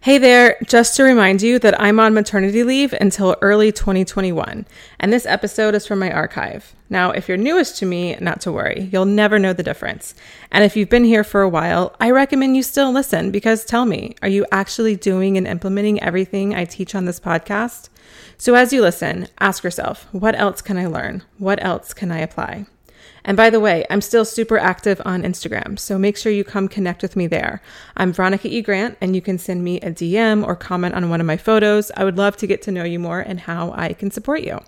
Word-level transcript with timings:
Hey 0.00 0.18
there, 0.18 0.56
just 0.64 0.96
to 0.96 1.02
remind 1.02 1.42
you 1.42 1.58
that 1.58 1.80
I'm 1.80 1.98
on 1.98 2.14
maternity 2.14 2.62
leave 2.62 2.92
until 2.92 3.36
early 3.42 3.72
2021, 3.72 4.64
and 5.00 5.12
this 5.12 5.26
episode 5.26 5.74
is 5.74 5.86
from 5.86 5.98
my 5.98 6.10
archive. 6.10 6.74
Now, 6.88 7.10
if 7.10 7.28
you're 7.28 7.36
newest 7.36 7.76
to 7.78 7.86
me, 7.86 8.16
not 8.20 8.40
to 8.42 8.52
worry, 8.52 8.88
you'll 8.92 9.04
never 9.04 9.38
know 9.38 9.52
the 9.52 9.62
difference. 9.62 10.14
And 10.52 10.64
if 10.64 10.76
you've 10.76 10.88
been 10.88 11.04
here 11.04 11.24
for 11.24 11.42
a 11.42 11.48
while, 11.48 11.96
I 12.00 12.10
recommend 12.10 12.56
you 12.56 12.62
still 12.62 12.92
listen 12.92 13.30
because 13.30 13.64
tell 13.64 13.84
me, 13.84 14.14
are 14.22 14.28
you 14.28 14.46
actually 14.52 14.96
doing 14.96 15.36
and 15.36 15.46
implementing 15.46 16.02
everything 16.02 16.54
I 16.54 16.64
teach 16.64 16.94
on 16.94 17.04
this 17.04 17.20
podcast? 17.20 17.88
So 18.38 18.54
as 18.54 18.72
you 18.72 18.80
listen, 18.80 19.26
ask 19.40 19.64
yourself, 19.64 20.06
what 20.12 20.38
else 20.38 20.62
can 20.62 20.78
I 20.78 20.86
learn? 20.86 21.24
What 21.38 21.62
else 21.62 21.92
can 21.92 22.12
I 22.12 22.20
apply? 22.20 22.66
And 23.28 23.36
by 23.36 23.50
the 23.50 23.60
way, 23.60 23.84
I'm 23.90 24.00
still 24.00 24.24
super 24.24 24.56
active 24.56 25.02
on 25.04 25.22
Instagram, 25.22 25.78
so 25.78 25.98
make 25.98 26.16
sure 26.16 26.32
you 26.32 26.44
come 26.44 26.66
connect 26.66 27.02
with 27.02 27.14
me 27.14 27.26
there. 27.26 27.60
I'm 27.94 28.10
Veronica 28.10 28.48
E. 28.48 28.62
Grant, 28.62 28.96
and 29.02 29.14
you 29.14 29.20
can 29.20 29.36
send 29.36 29.62
me 29.62 29.78
a 29.82 29.90
DM 29.90 30.46
or 30.46 30.56
comment 30.56 30.94
on 30.94 31.10
one 31.10 31.20
of 31.20 31.26
my 31.26 31.36
photos. 31.36 31.92
I 31.94 32.04
would 32.04 32.16
love 32.16 32.38
to 32.38 32.46
get 32.46 32.62
to 32.62 32.72
know 32.72 32.84
you 32.84 32.98
more 32.98 33.20
and 33.20 33.40
how 33.40 33.72
I 33.72 33.92
can 33.92 34.10
support 34.10 34.44
you. 34.44 34.60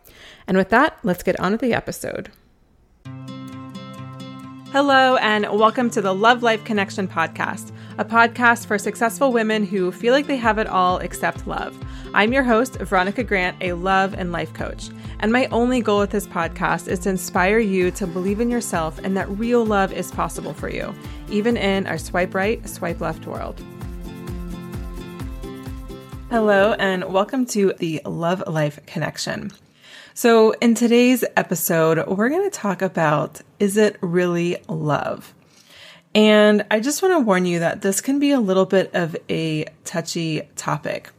And 0.46 0.58
with 0.58 0.68
that, 0.68 0.98
let's 1.02 1.22
get 1.22 1.40
on 1.40 1.52
with 1.52 1.62
the 1.62 1.72
episode. 1.72 2.28
Hello, 4.72 5.16
and 5.16 5.46
welcome 5.58 5.88
to 5.88 6.02
the 6.02 6.14
Love 6.14 6.42
Life 6.42 6.62
Connection 6.62 7.08
podcast, 7.08 7.72
a 8.00 8.04
podcast 8.04 8.64
for 8.64 8.78
successful 8.78 9.30
women 9.30 9.62
who 9.62 9.92
feel 9.92 10.14
like 10.14 10.26
they 10.26 10.38
have 10.38 10.56
it 10.56 10.66
all 10.66 10.96
except 11.00 11.46
love. 11.46 11.76
I'm 12.14 12.32
your 12.32 12.42
host, 12.42 12.76
Veronica 12.76 13.22
Grant, 13.22 13.58
a 13.60 13.74
love 13.74 14.14
and 14.14 14.32
life 14.32 14.54
coach. 14.54 14.88
And 15.18 15.30
my 15.30 15.44
only 15.48 15.82
goal 15.82 15.98
with 15.98 16.08
this 16.08 16.26
podcast 16.26 16.88
is 16.88 17.00
to 17.00 17.10
inspire 17.10 17.58
you 17.58 17.90
to 17.90 18.06
believe 18.06 18.40
in 18.40 18.48
yourself 18.48 18.98
and 19.00 19.14
that 19.18 19.28
real 19.28 19.66
love 19.66 19.92
is 19.92 20.10
possible 20.12 20.54
for 20.54 20.70
you, 20.70 20.94
even 21.28 21.58
in 21.58 21.86
our 21.86 21.98
swipe 21.98 22.34
right, 22.34 22.66
swipe 22.66 23.02
left 23.02 23.26
world. 23.26 23.62
Hello, 26.30 26.72
and 26.78 27.04
welcome 27.04 27.44
to 27.48 27.74
the 27.80 28.00
Love 28.06 28.42
Life 28.46 28.78
Connection. 28.86 29.50
So, 30.14 30.52
in 30.62 30.74
today's 30.74 31.22
episode, 31.36 32.06
we're 32.08 32.30
going 32.30 32.48
to 32.48 32.58
talk 32.58 32.80
about 32.80 33.42
is 33.58 33.76
it 33.76 33.98
really 34.00 34.56
love? 34.68 35.34
And 36.14 36.66
I 36.70 36.80
just 36.80 37.02
want 37.02 37.14
to 37.14 37.20
warn 37.20 37.46
you 37.46 37.60
that 37.60 37.82
this 37.82 38.00
can 38.00 38.18
be 38.18 38.32
a 38.32 38.40
little 38.40 38.66
bit 38.66 38.94
of 38.94 39.16
a 39.28 39.66
touchy 39.84 40.42
topic. 40.56 41.10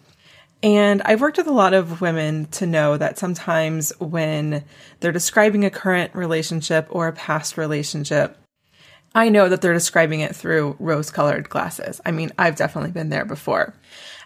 And 0.63 1.01
I've 1.03 1.21
worked 1.21 1.37
with 1.37 1.47
a 1.47 1.51
lot 1.51 1.73
of 1.73 2.01
women 2.01 2.45
to 2.47 2.67
know 2.67 2.97
that 2.97 3.17
sometimes 3.17 3.91
when 3.99 4.63
they're 4.99 5.11
describing 5.11 5.65
a 5.65 5.71
current 5.71 6.13
relationship 6.13 6.87
or 6.89 7.07
a 7.07 7.13
past 7.13 7.57
relationship, 7.57 8.37
I 9.15 9.29
know 9.29 9.49
that 9.49 9.61
they're 9.61 9.73
describing 9.73 10.19
it 10.19 10.35
through 10.35 10.75
rose 10.79 11.09
colored 11.09 11.49
glasses. 11.49 11.99
I 12.05 12.11
mean, 12.11 12.31
I've 12.37 12.55
definitely 12.55 12.91
been 12.91 13.09
there 13.09 13.25
before. 13.25 13.73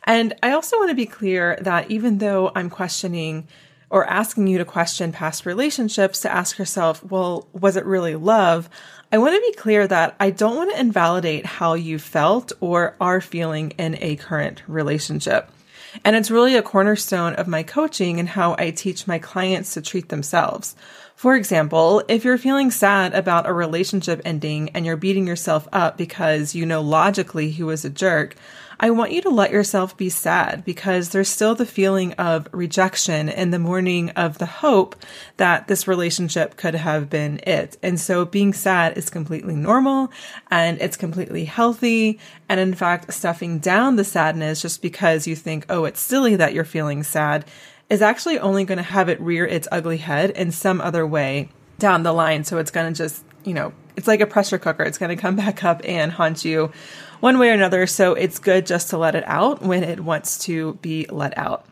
And 0.04 0.36
I 0.44 0.52
also 0.52 0.78
want 0.78 0.90
to 0.90 0.96
be 0.96 1.06
clear 1.06 1.58
that 1.62 1.90
even 1.90 2.18
though 2.20 2.52
I'm 2.54 2.70
questioning 2.70 3.48
or 3.96 4.06
asking 4.08 4.46
you 4.46 4.58
to 4.58 4.66
question 4.66 5.14
past 5.14 5.46
relationships, 5.46 6.20
to 6.20 6.30
ask 6.30 6.60
yourself, 6.60 7.02
well, 7.02 7.48
was 7.54 7.78
it 7.78 7.86
really 7.86 8.14
love? 8.14 8.70
I 9.10 9.18
want 9.20 9.36
to 9.36 9.52
be 9.52 9.56
clear 9.56 9.88
that 9.88 10.18
I 10.20 10.32
don't 10.32 10.58
want 10.58 10.74
to 10.74 10.80
invalidate 10.82 11.46
how 11.46 11.76
you 11.76 11.98
felt 11.98 12.52
or 12.60 12.98
are 13.00 13.22
feeling 13.22 13.72
in 13.78 13.98
a 14.02 14.18
current 14.18 14.64
relationship. 14.68 15.50
And 16.04 16.14
it's 16.14 16.30
really 16.30 16.58
a 16.58 16.62
cornerstone 16.62 17.36
of 17.36 17.48
my 17.48 17.64
coaching 17.64 18.20
and 18.20 18.28
how 18.28 18.58
I 18.60 18.72
teach 18.72 19.08
my 19.08 19.18
clients 19.18 19.76
to 19.76 19.82
treat 19.82 20.10
themselves. 20.10 20.76
For 21.16 21.38
example, 21.38 22.04
if 22.10 22.26
you're 22.26 22.38
feeling 22.38 22.72
sad 22.72 23.14
about 23.14 23.48
a 23.48 23.54
relationship 23.54 24.22
ending 24.26 24.72
and 24.72 24.86
you're 24.86 24.98
beating 24.98 25.26
yourself 25.26 25.70
up 25.72 25.98
because 25.98 26.54
you 26.54 26.66
know 26.66 26.82
logically 26.82 27.50
he 27.50 27.64
was 27.64 27.86
a 27.86 27.90
jerk, 27.90 28.36
I 28.86 28.92
want 28.92 29.14
you 29.14 29.22
to 29.24 29.32
let 29.32 29.50
yourself 29.50 29.98
be 29.98 30.10
sad 30.10 30.64
because 30.64 31.10
there's 31.10 31.28
still 31.28 31.56
the 31.56 31.66
feeling 31.66 32.14
of 32.20 32.48
rejection 32.52 33.30
and 33.30 33.52
the 33.52 33.58
mourning 33.58 34.12
of 34.12 34.38
the 34.38 34.46
hope 34.46 34.96
that 35.38 35.68
this 35.68 35.88
relationship 35.88 36.56
could 36.56 36.76
have 36.76 37.10
been 37.10 37.40
it. 37.48 37.78
And 37.82 38.00
so 38.00 38.26
being 38.26 38.54
sad 38.54 38.96
is 38.96 39.10
completely 39.10 39.56
normal 39.56 40.12
and 40.52 40.80
it's 40.80 40.98
completely 40.98 41.46
healthy. 41.46 42.20
And 42.48 42.60
in 42.60 42.76
fact, 42.76 43.12
stuffing 43.12 43.58
down 43.58 43.96
the 43.96 44.04
sadness 44.04 44.62
just 44.62 44.84
because 44.84 45.26
you 45.26 45.36
think, 45.36 45.66
oh, 45.68 45.86
it's 45.86 46.00
silly 46.00 46.36
that 46.36 46.54
you're 46.54 46.64
feeling 46.64 47.02
sad 47.02 47.44
is 47.90 48.04
actually 48.04 48.38
only 48.38 48.66
going 48.66 48.78
to 48.78 48.84
have 48.84 49.10
it 49.10 49.20
rear 49.20 49.48
its 49.48 49.68
ugly 49.72 49.98
head 49.98 50.30
in 50.30 50.52
some 50.52 50.80
other 50.80 51.08
way 51.08 51.50
down 51.80 52.04
the 52.04 52.14
line. 52.14 52.44
So 52.44 52.60
it's 52.60 52.70
going 52.70 52.94
to 52.94 52.96
just, 52.96 53.26
you 53.46 53.56
know, 53.56 53.74
it's 53.96 54.08
like 54.08 54.22
a 54.22 54.28
pressure 54.28 54.58
cooker. 54.58 54.84
It's 54.84 54.98
going 54.98 55.16
to 55.16 55.22
come 55.22 55.36
back 55.46 55.64
up 55.64 55.82
and 55.84 56.12
haunt 56.12 56.46
you 56.46 56.72
one 57.20 57.40
way 57.40 57.50
or 57.50 57.54
another. 57.54 57.88
So 57.88 58.14
it's 58.14 58.40
good 58.40 58.66
just 58.66 58.90
to 58.90 58.98
let 58.98 59.16
it 59.16 59.24
out 59.26 59.62
when 59.62 59.84
it 59.84 60.00
wants 60.00 60.40
to 60.46 60.74
be 60.76 61.06
let 61.10 61.38
out. 61.38 61.66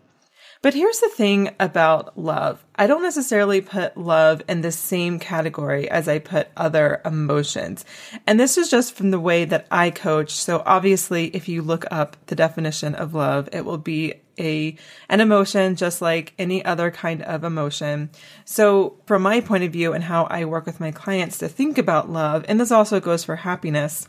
But 0.64 0.74
here's 0.74 1.00
the 1.00 1.10
thing 1.10 1.50
about 1.60 2.18
love. 2.18 2.64
I 2.78 2.88
don't 2.88 3.04
necessarily 3.04 3.60
put 3.60 3.98
love 3.98 4.42
in 4.48 4.62
the 4.62 4.72
same 4.72 5.20
category 5.20 5.90
as 5.90 6.08
I 6.08 6.20
put 6.20 6.48
other 6.56 7.02
emotions. 7.04 7.84
And 8.26 8.40
this 8.40 8.58
is 8.58 8.70
just 8.70 8.96
from 8.96 9.12
the 9.12 9.20
way 9.20 9.44
that 9.44 9.68
I 9.70 9.92
coach. 9.92 10.32
So 10.32 10.64
obviously, 10.66 11.26
if 11.36 11.50
you 11.50 11.62
look 11.62 11.84
up 11.92 12.16
the 12.28 12.36
definition 12.36 12.96
of 12.96 13.14
love, 13.14 13.50
it 13.52 13.66
will 13.66 13.78
be 13.78 14.14
a, 14.40 14.78
an 15.10 15.20
emotion 15.20 15.76
just 15.76 16.02
like 16.02 16.34
any 16.40 16.64
other 16.64 16.92
kind 16.92 17.22
of 17.24 17.44
emotion. 17.44 18.10
So 18.46 18.96
from 19.06 19.22
my 19.22 19.42
point 19.42 19.66
of 19.66 19.74
view 19.74 19.92
and 19.92 20.06
how 20.06 20.24
I 20.24 20.46
work 20.46 20.66
with 20.66 20.80
my 20.80 20.92
clients 20.92 21.40
to 21.40 21.50
think 21.50 21.78
about 21.78 22.10
love, 22.10 22.46
and 22.48 22.58
this 22.58 22.72
also 22.72 23.02
goes 23.02 23.26
for 23.26 23.36
happiness, 23.36 24.08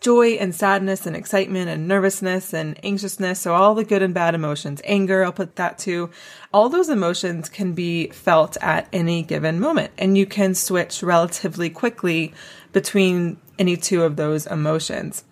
joy 0.00 0.32
and 0.32 0.54
sadness 0.54 1.06
and 1.06 1.16
excitement 1.16 1.68
and 1.68 1.88
nervousness 1.88 2.52
and 2.52 2.78
anxiousness. 2.84 3.40
So 3.40 3.54
all 3.54 3.74
the 3.74 3.84
good 3.84 4.02
and 4.02 4.12
bad 4.12 4.34
emotions, 4.34 4.82
anger, 4.84 5.24
I'll 5.24 5.32
put 5.32 5.56
that 5.56 5.78
too. 5.78 6.10
All 6.52 6.68
those 6.68 6.88
emotions 6.88 7.48
can 7.48 7.72
be 7.72 8.08
felt 8.08 8.56
at 8.60 8.88
any 8.92 9.22
given 9.22 9.60
moment 9.60 9.92
and 9.96 10.18
you 10.18 10.26
can 10.26 10.54
switch 10.54 11.02
relatively 11.02 11.70
quickly 11.70 12.34
between 12.72 13.38
any 13.58 13.76
two 13.76 14.02
of 14.02 14.16
those 14.16 14.46
emotions. 14.46 15.24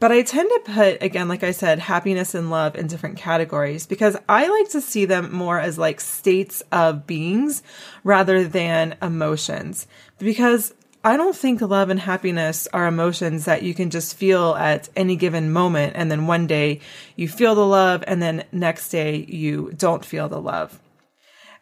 But 0.00 0.12
I 0.12 0.22
tend 0.22 0.50
to 0.50 0.72
put, 0.72 1.02
again, 1.02 1.28
like 1.28 1.42
I 1.42 1.52
said, 1.52 1.78
happiness 1.78 2.34
and 2.34 2.50
love 2.50 2.76
in 2.76 2.88
different 2.88 3.16
categories 3.16 3.86
because 3.86 4.16
I 4.28 4.48
like 4.48 4.70
to 4.70 4.80
see 4.80 5.04
them 5.04 5.32
more 5.32 5.58
as 5.60 5.78
like 5.78 6.00
states 6.00 6.62
of 6.72 7.06
beings 7.06 7.62
rather 8.02 8.44
than 8.44 8.96
emotions. 9.00 9.86
Because 10.18 10.74
I 11.06 11.18
don't 11.18 11.36
think 11.36 11.60
love 11.60 11.90
and 11.90 12.00
happiness 12.00 12.66
are 12.72 12.86
emotions 12.86 13.44
that 13.44 13.62
you 13.62 13.74
can 13.74 13.90
just 13.90 14.16
feel 14.16 14.54
at 14.54 14.88
any 14.96 15.16
given 15.16 15.52
moment. 15.52 15.92
And 15.96 16.10
then 16.10 16.26
one 16.26 16.46
day 16.46 16.80
you 17.14 17.28
feel 17.28 17.54
the 17.54 17.66
love, 17.66 18.02
and 18.06 18.22
then 18.22 18.44
next 18.52 18.88
day 18.88 19.26
you 19.28 19.70
don't 19.76 20.02
feel 20.02 20.30
the 20.30 20.40
love. 20.40 20.80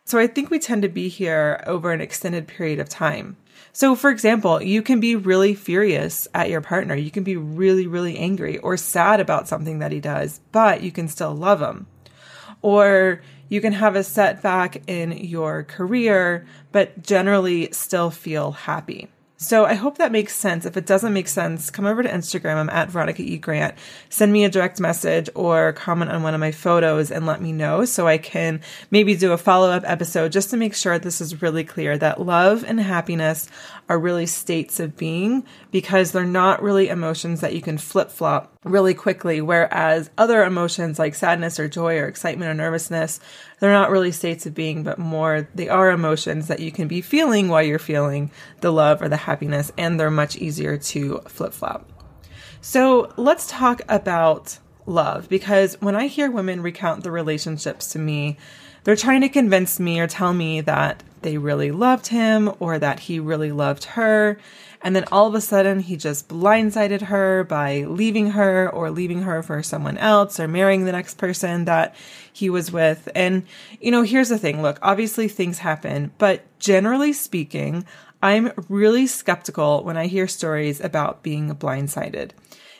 So 0.04 0.20
I 0.20 0.28
think 0.28 0.48
we 0.48 0.60
tend 0.60 0.82
to 0.82 0.88
be 0.88 1.08
here 1.08 1.60
over 1.66 1.90
an 1.90 2.00
extended 2.00 2.46
period 2.46 2.78
of 2.78 2.88
time. 2.88 3.36
So, 3.72 3.96
for 3.96 4.10
example, 4.10 4.62
you 4.62 4.80
can 4.80 5.00
be 5.00 5.16
really 5.16 5.56
furious 5.56 6.28
at 6.34 6.48
your 6.48 6.60
partner. 6.60 6.94
You 6.94 7.10
can 7.10 7.24
be 7.24 7.36
really, 7.36 7.88
really 7.88 8.18
angry 8.18 8.58
or 8.58 8.76
sad 8.76 9.18
about 9.18 9.48
something 9.48 9.80
that 9.80 9.90
he 9.90 9.98
does, 9.98 10.40
but 10.52 10.82
you 10.82 10.92
can 10.92 11.08
still 11.08 11.34
love 11.34 11.60
him. 11.60 11.88
Or 12.60 13.22
you 13.48 13.60
can 13.60 13.72
have 13.72 13.96
a 13.96 14.04
setback 14.04 14.88
in 14.88 15.10
your 15.10 15.64
career, 15.64 16.46
but 16.70 17.02
generally 17.02 17.72
still 17.72 18.10
feel 18.10 18.52
happy. 18.52 19.08
So 19.42 19.64
I 19.64 19.74
hope 19.74 19.98
that 19.98 20.12
makes 20.12 20.36
sense. 20.36 20.64
If 20.64 20.76
it 20.76 20.86
doesn't 20.86 21.12
make 21.12 21.26
sense, 21.26 21.68
come 21.68 21.84
over 21.84 22.00
to 22.00 22.08
Instagram. 22.08 22.58
I'm 22.58 22.70
at 22.70 22.90
Veronica 22.90 23.22
E. 23.22 23.38
Grant. 23.38 23.74
Send 24.08 24.32
me 24.32 24.44
a 24.44 24.48
direct 24.48 24.78
message 24.78 25.28
or 25.34 25.72
comment 25.72 26.12
on 26.12 26.22
one 26.22 26.32
of 26.32 26.38
my 26.38 26.52
photos 26.52 27.10
and 27.10 27.26
let 27.26 27.42
me 27.42 27.50
know 27.50 27.84
so 27.84 28.06
I 28.06 28.18
can 28.18 28.60
maybe 28.92 29.16
do 29.16 29.32
a 29.32 29.36
follow 29.36 29.68
up 29.68 29.82
episode 29.84 30.30
just 30.30 30.50
to 30.50 30.56
make 30.56 30.76
sure 30.76 30.96
this 30.96 31.20
is 31.20 31.42
really 31.42 31.64
clear 31.64 31.98
that 31.98 32.20
love 32.20 32.64
and 32.64 32.78
happiness 32.78 33.48
are 33.88 33.98
really 33.98 34.26
states 34.26 34.78
of 34.78 34.96
being 34.96 35.44
because 35.72 36.12
they're 36.12 36.24
not 36.24 36.62
really 36.62 36.88
emotions 36.88 37.40
that 37.40 37.52
you 37.52 37.62
can 37.62 37.78
flip 37.78 38.12
flop 38.12 38.51
really 38.64 38.94
quickly. 38.94 39.40
Whereas 39.40 40.10
other 40.16 40.44
emotions 40.44 40.98
like 40.98 41.14
sadness 41.14 41.58
or 41.58 41.68
joy 41.68 41.98
or 41.98 42.06
excitement 42.06 42.50
or 42.50 42.54
nervousness, 42.54 43.20
they're 43.60 43.72
not 43.72 43.90
really 43.90 44.12
states 44.12 44.46
of 44.46 44.54
being, 44.54 44.82
but 44.82 44.98
more 44.98 45.48
they 45.54 45.68
are 45.68 45.90
emotions 45.90 46.48
that 46.48 46.60
you 46.60 46.70
can 46.70 46.88
be 46.88 47.00
feeling 47.00 47.48
while 47.48 47.62
you're 47.62 47.78
feeling 47.78 48.30
the 48.60 48.72
love 48.72 49.02
or 49.02 49.08
the 49.08 49.16
happiness, 49.16 49.72
and 49.76 49.98
they're 49.98 50.10
much 50.10 50.36
easier 50.36 50.76
to 50.76 51.20
flip 51.26 51.52
flop. 51.52 51.88
So 52.60 53.12
let's 53.16 53.48
talk 53.48 53.82
about 53.88 54.58
love 54.86 55.28
because 55.28 55.80
when 55.80 55.96
I 55.96 56.06
hear 56.06 56.30
women 56.30 56.62
recount 56.62 57.02
the 57.02 57.10
relationships 57.10 57.92
to 57.92 57.98
me, 57.98 58.36
they're 58.84 58.96
trying 58.96 59.20
to 59.20 59.28
convince 59.28 59.78
me 59.78 60.00
or 60.00 60.06
tell 60.06 60.32
me 60.32 60.60
that 60.62 61.02
they 61.22 61.38
really 61.38 61.70
loved 61.70 62.08
him 62.08 62.52
or 62.58 62.78
that 62.78 63.00
he 63.00 63.20
really 63.20 63.52
loved 63.52 63.84
her. 63.84 64.38
And 64.82 64.96
then 64.96 65.04
all 65.12 65.26
of 65.26 65.34
a 65.34 65.40
sudden, 65.40 65.80
he 65.80 65.96
just 65.96 66.28
blindsided 66.28 67.02
her 67.02 67.44
by 67.44 67.84
leaving 67.84 68.32
her 68.32 68.68
or 68.68 68.90
leaving 68.90 69.22
her 69.22 69.42
for 69.42 69.62
someone 69.62 69.96
else 69.98 70.40
or 70.40 70.48
marrying 70.48 70.84
the 70.84 70.92
next 70.92 71.18
person 71.18 71.64
that 71.66 71.94
he 72.32 72.50
was 72.50 72.72
with. 72.72 73.08
And, 73.14 73.44
you 73.80 73.90
know, 73.90 74.02
here's 74.02 74.28
the 74.28 74.38
thing 74.38 74.60
look, 74.60 74.78
obviously 74.82 75.28
things 75.28 75.58
happen, 75.58 76.12
but 76.18 76.42
generally 76.58 77.12
speaking, 77.12 77.84
I'm 78.22 78.52
really 78.68 79.06
skeptical 79.06 79.84
when 79.84 79.96
I 79.96 80.06
hear 80.06 80.28
stories 80.28 80.80
about 80.80 81.22
being 81.22 81.54
blindsided. 81.54 82.30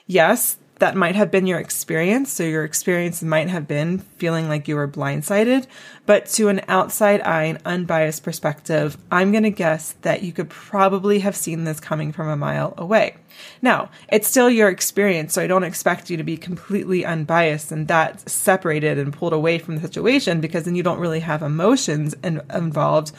Yes, 0.06 0.56
that 0.82 0.96
might 0.96 1.14
have 1.14 1.30
been 1.30 1.46
your 1.46 1.60
experience. 1.60 2.32
So 2.32 2.42
your 2.42 2.64
experience 2.64 3.22
might 3.22 3.48
have 3.48 3.68
been 3.68 3.98
feeling 3.98 4.48
like 4.48 4.66
you 4.66 4.74
were 4.74 4.88
blindsided, 4.88 5.68
but 6.06 6.26
to 6.30 6.48
an 6.48 6.60
outside 6.66 7.20
eye 7.20 7.44
and 7.44 7.60
unbiased 7.64 8.24
perspective, 8.24 8.98
I'm 9.08 9.30
going 9.30 9.44
to 9.44 9.50
guess 9.50 9.92
that 10.02 10.24
you 10.24 10.32
could 10.32 10.50
probably 10.50 11.20
have 11.20 11.36
seen 11.36 11.62
this 11.62 11.78
coming 11.78 12.10
from 12.10 12.26
a 12.26 12.36
mile 12.36 12.74
away. 12.76 13.14
Now, 13.62 13.90
it's 14.08 14.26
still 14.26 14.50
your 14.50 14.68
experience, 14.68 15.34
so 15.34 15.42
I 15.42 15.46
don't 15.46 15.62
expect 15.62 16.10
you 16.10 16.16
to 16.16 16.24
be 16.24 16.36
completely 16.36 17.06
unbiased 17.06 17.70
and 17.70 17.86
that 17.86 18.28
separated 18.28 18.98
and 18.98 19.12
pulled 19.12 19.32
away 19.32 19.58
from 19.58 19.76
the 19.76 19.82
situation 19.82 20.40
because 20.40 20.64
then 20.64 20.74
you 20.74 20.82
don't 20.82 20.98
really 20.98 21.20
have 21.20 21.42
emotions 21.42 22.16
in- 22.24 22.42
involved. 22.52 23.12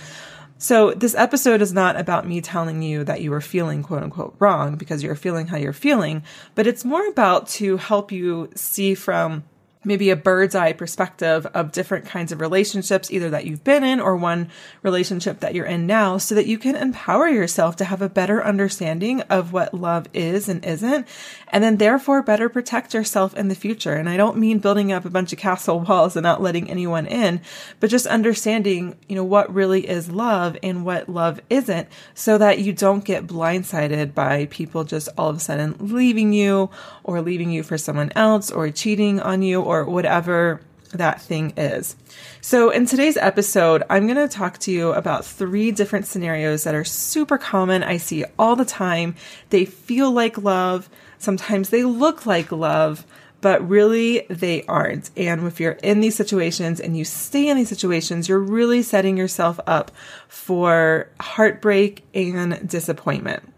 So 0.63 0.93
this 0.93 1.13
episode 1.13 1.61
is 1.61 1.73
not 1.73 1.99
about 1.99 2.25
me 2.25 2.39
telling 2.39 2.81
you 2.81 3.03
that 3.03 3.19
you 3.19 3.33
are 3.33 3.41
feeling 3.41 3.83
quote 3.83 4.01
unquote 4.01 4.33
wrong 4.39 4.77
because 4.77 5.03
you're 5.03 5.13
feeling 5.13 5.47
how 5.47 5.57
you're 5.57 5.73
feeling, 5.73 6.23
but 6.55 6.65
it's 6.67 6.85
more 6.85 7.05
about 7.05 7.49
to 7.49 7.75
help 7.75 8.13
you 8.13 8.49
see 8.55 8.95
from 8.95 9.43
maybe 9.83 10.09
a 10.09 10.15
bird's 10.15 10.55
eye 10.55 10.73
perspective 10.73 11.45
of 11.53 11.71
different 11.71 12.05
kinds 12.05 12.31
of 12.31 12.41
relationships, 12.41 13.11
either 13.11 13.29
that 13.29 13.45
you've 13.45 13.63
been 13.63 13.83
in 13.83 13.99
or 13.99 14.15
one 14.15 14.49
relationship 14.81 15.39
that 15.39 15.53
you're 15.53 15.65
in 15.65 15.87
now, 15.87 16.17
so 16.17 16.35
that 16.35 16.47
you 16.47 16.57
can 16.57 16.75
empower 16.75 17.27
yourself 17.27 17.75
to 17.77 17.85
have 17.85 18.01
a 18.01 18.09
better 18.09 18.43
understanding 18.43 19.21
of 19.21 19.53
what 19.53 19.73
love 19.73 20.07
is 20.13 20.47
and 20.47 20.63
isn't, 20.65 21.07
and 21.49 21.63
then 21.63 21.77
therefore 21.77 22.21
better 22.21 22.49
protect 22.49 22.93
yourself 22.93 23.33
in 23.35 23.47
the 23.47 23.55
future. 23.55 23.93
And 23.93 24.07
I 24.07 24.17
don't 24.17 24.37
mean 24.37 24.59
building 24.59 24.91
up 24.91 25.05
a 25.05 25.09
bunch 25.09 25.33
of 25.33 25.39
castle 25.39 25.79
walls 25.79 26.15
and 26.15 26.23
not 26.23 26.41
letting 26.41 26.69
anyone 26.69 27.05
in, 27.07 27.41
but 27.79 27.89
just 27.89 28.05
understanding, 28.05 28.95
you 29.07 29.15
know, 29.15 29.23
what 29.23 29.53
really 29.53 29.87
is 29.87 30.11
love 30.11 30.57
and 30.61 30.85
what 30.85 31.09
love 31.09 31.39
isn't, 31.49 31.87
so 32.13 32.37
that 32.37 32.59
you 32.59 32.73
don't 32.73 33.03
get 33.03 33.27
blindsided 33.27 34.13
by 34.13 34.47
people 34.47 34.83
just 34.83 35.09
all 35.17 35.29
of 35.29 35.37
a 35.37 35.39
sudden 35.39 35.75
leaving 35.79 36.33
you 36.33 36.69
or 37.03 37.21
leaving 37.21 37.51
you 37.51 37.63
for 37.63 37.77
someone 37.77 38.11
else 38.15 38.51
or 38.51 38.69
cheating 38.69 39.19
on 39.19 39.41
you 39.41 39.61
or 39.61 39.72
whatever 39.81 40.61
that 40.93 41.21
thing 41.21 41.53
is. 41.57 41.95
So, 42.41 42.69
in 42.69 42.85
today's 42.85 43.17
episode, 43.17 43.83
I'm 43.89 44.05
going 44.05 44.17
to 44.17 44.27
talk 44.27 44.57
to 44.59 44.71
you 44.71 44.93
about 44.93 45.25
three 45.25 45.71
different 45.71 46.05
scenarios 46.05 46.63
that 46.63 46.75
are 46.75 46.83
super 46.83 47.37
common. 47.37 47.83
I 47.83 47.97
see 47.97 48.25
all 48.37 48.55
the 48.55 48.65
time. 48.65 49.15
They 49.49 49.65
feel 49.65 50.11
like 50.11 50.37
love. 50.37 50.89
Sometimes 51.17 51.69
they 51.69 51.83
look 51.83 52.25
like 52.25 52.51
love, 52.51 53.05
but 53.41 53.67
really 53.67 54.25
they 54.29 54.63
aren't. 54.65 55.09
And 55.17 55.47
if 55.47 55.59
you're 55.59 55.73
in 55.83 56.01
these 56.01 56.15
situations 56.15 56.79
and 56.79 56.97
you 56.97 57.05
stay 57.05 57.47
in 57.47 57.57
these 57.57 57.69
situations, 57.69 58.29
you're 58.29 58.39
really 58.39 58.81
setting 58.81 59.17
yourself 59.17 59.59
up 59.65 59.91
for 60.27 61.09
heartbreak 61.19 62.03
and 62.13 62.67
disappointment. 62.67 63.52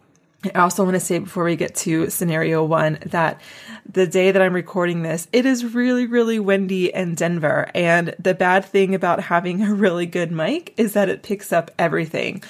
I 0.53 0.59
also 0.59 0.83
want 0.83 0.95
to 0.95 0.99
say 0.99 1.19
before 1.19 1.45
we 1.45 1.55
get 1.55 1.75
to 1.75 2.09
scenario 2.09 2.63
one 2.63 2.99
that 3.05 3.41
the 3.89 4.05
day 4.05 4.31
that 4.31 4.41
I'm 4.41 4.53
recording 4.53 5.01
this, 5.01 5.27
it 5.31 5.45
is 5.45 5.73
really, 5.73 6.05
really 6.05 6.39
windy 6.39 6.93
in 6.93 7.15
Denver. 7.15 7.69
And 7.73 8.13
the 8.19 8.33
bad 8.33 8.65
thing 8.65 8.93
about 8.93 9.21
having 9.21 9.63
a 9.63 9.73
really 9.73 10.05
good 10.05 10.31
mic 10.31 10.73
is 10.77 10.93
that 10.93 11.09
it 11.09 11.23
picks 11.23 11.51
up 11.51 11.71
everything. 11.79 12.43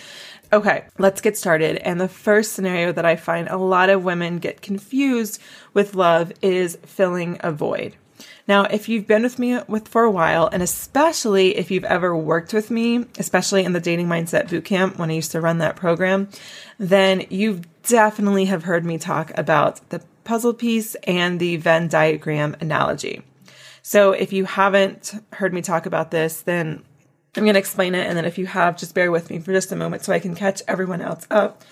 Okay, 0.52 0.86
let's 0.98 1.22
get 1.22 1.38
started. 1.38 1.78
And 1.78 2.00
the 2.00 2.08
first 2.08 2.54
scenario 2.54 2.92
that 2.92 3.06
I 3.06 3.16
find 3.16 3.48
a 3.48 3.58
lot 3.58 3.90
of 3.90 4.04
women 4.04 4.40
get 4.40 4.62
confused 4.62 5.42
with 5.74 5.96
love 5.96 6.32
is 6.42 6.78
filling 6.84 7.38
a 7.42 7.52
void. 7.52 7.96
Now, 8.48 8.66
if 8.66 8.88
you've 8.88 9.08
been 9.08 9.24
with 9.24 9.40
me 9.40 9.60
with 9.68 9.88
for 9.88 10.04
a 10.04 10.12
while, 10.12 10.48
and 10.52 10.62
especially 10.62 11.58
if 11.58 11.72
you've 11.72 11.84
ever 11.84 12.16
worked 12.16 12.54
with 12.54 12.70
me, 12.70 13.06
especially 13.18 13.64
in 13.64 13.74
the 13.74 13.80
dating 13.80 14.08
mindset 14.08 14.48
bootcamp 14.48 14.98
when 14.98 15.10
I 15.10 15.14
used 15.14 15.32
to 15.32 15.42
run 15.42 15.58
that 15.60 15.76
program, 15.76 16.30
then 16.78 17.26
you 17.30 17.62
definitely 17.84 18.46
have 18.46 18.64
heard 18.64 18.86
me 18.86 18.98
talk 18.98 19.36
about 19.36 19.90
the 19.90 20.02
puzzle 20.24 20.54
piece 20.54 20.96
and 21.06 21.40
the 21.40 21.56
Venn 21.58 21.88
diagram 21.88 22.56
analogy. 22.60 23.24
So 23.82 24.12
if 24.12 24.34
you 24.34 24.46
haven't 24.46 25.14
heard 25.34 25.54
me 25.54 25.62
talk 25.62 25.86
about 25.86 26.12
this, 26.12 26.42
then 26.42 26.84
I'm 27.36 27.44
going 27.44 27.54
to 27.54 27.60
explain 27.60 27.96
it. 27.96 28.08
And 28.08 28.18
then 28.18 28.26
if 28.26 28.38
you 28.38 28.48
have, 28.48 28.78
just 28.78 28.96
bear 28.96 29.12
with 29.12 29.30
me 29.30 29.40
for 29.40 29.54
just 29.54 29.72
a 29.72 29.76
moment 29.76 30.04
so 30.04 30.14
I 30.14 30.20
can 30.20 30.36
catch 30.36 30.62
everyone 30.68 31.02
else 31.02 31.28
up. 31.30 31.64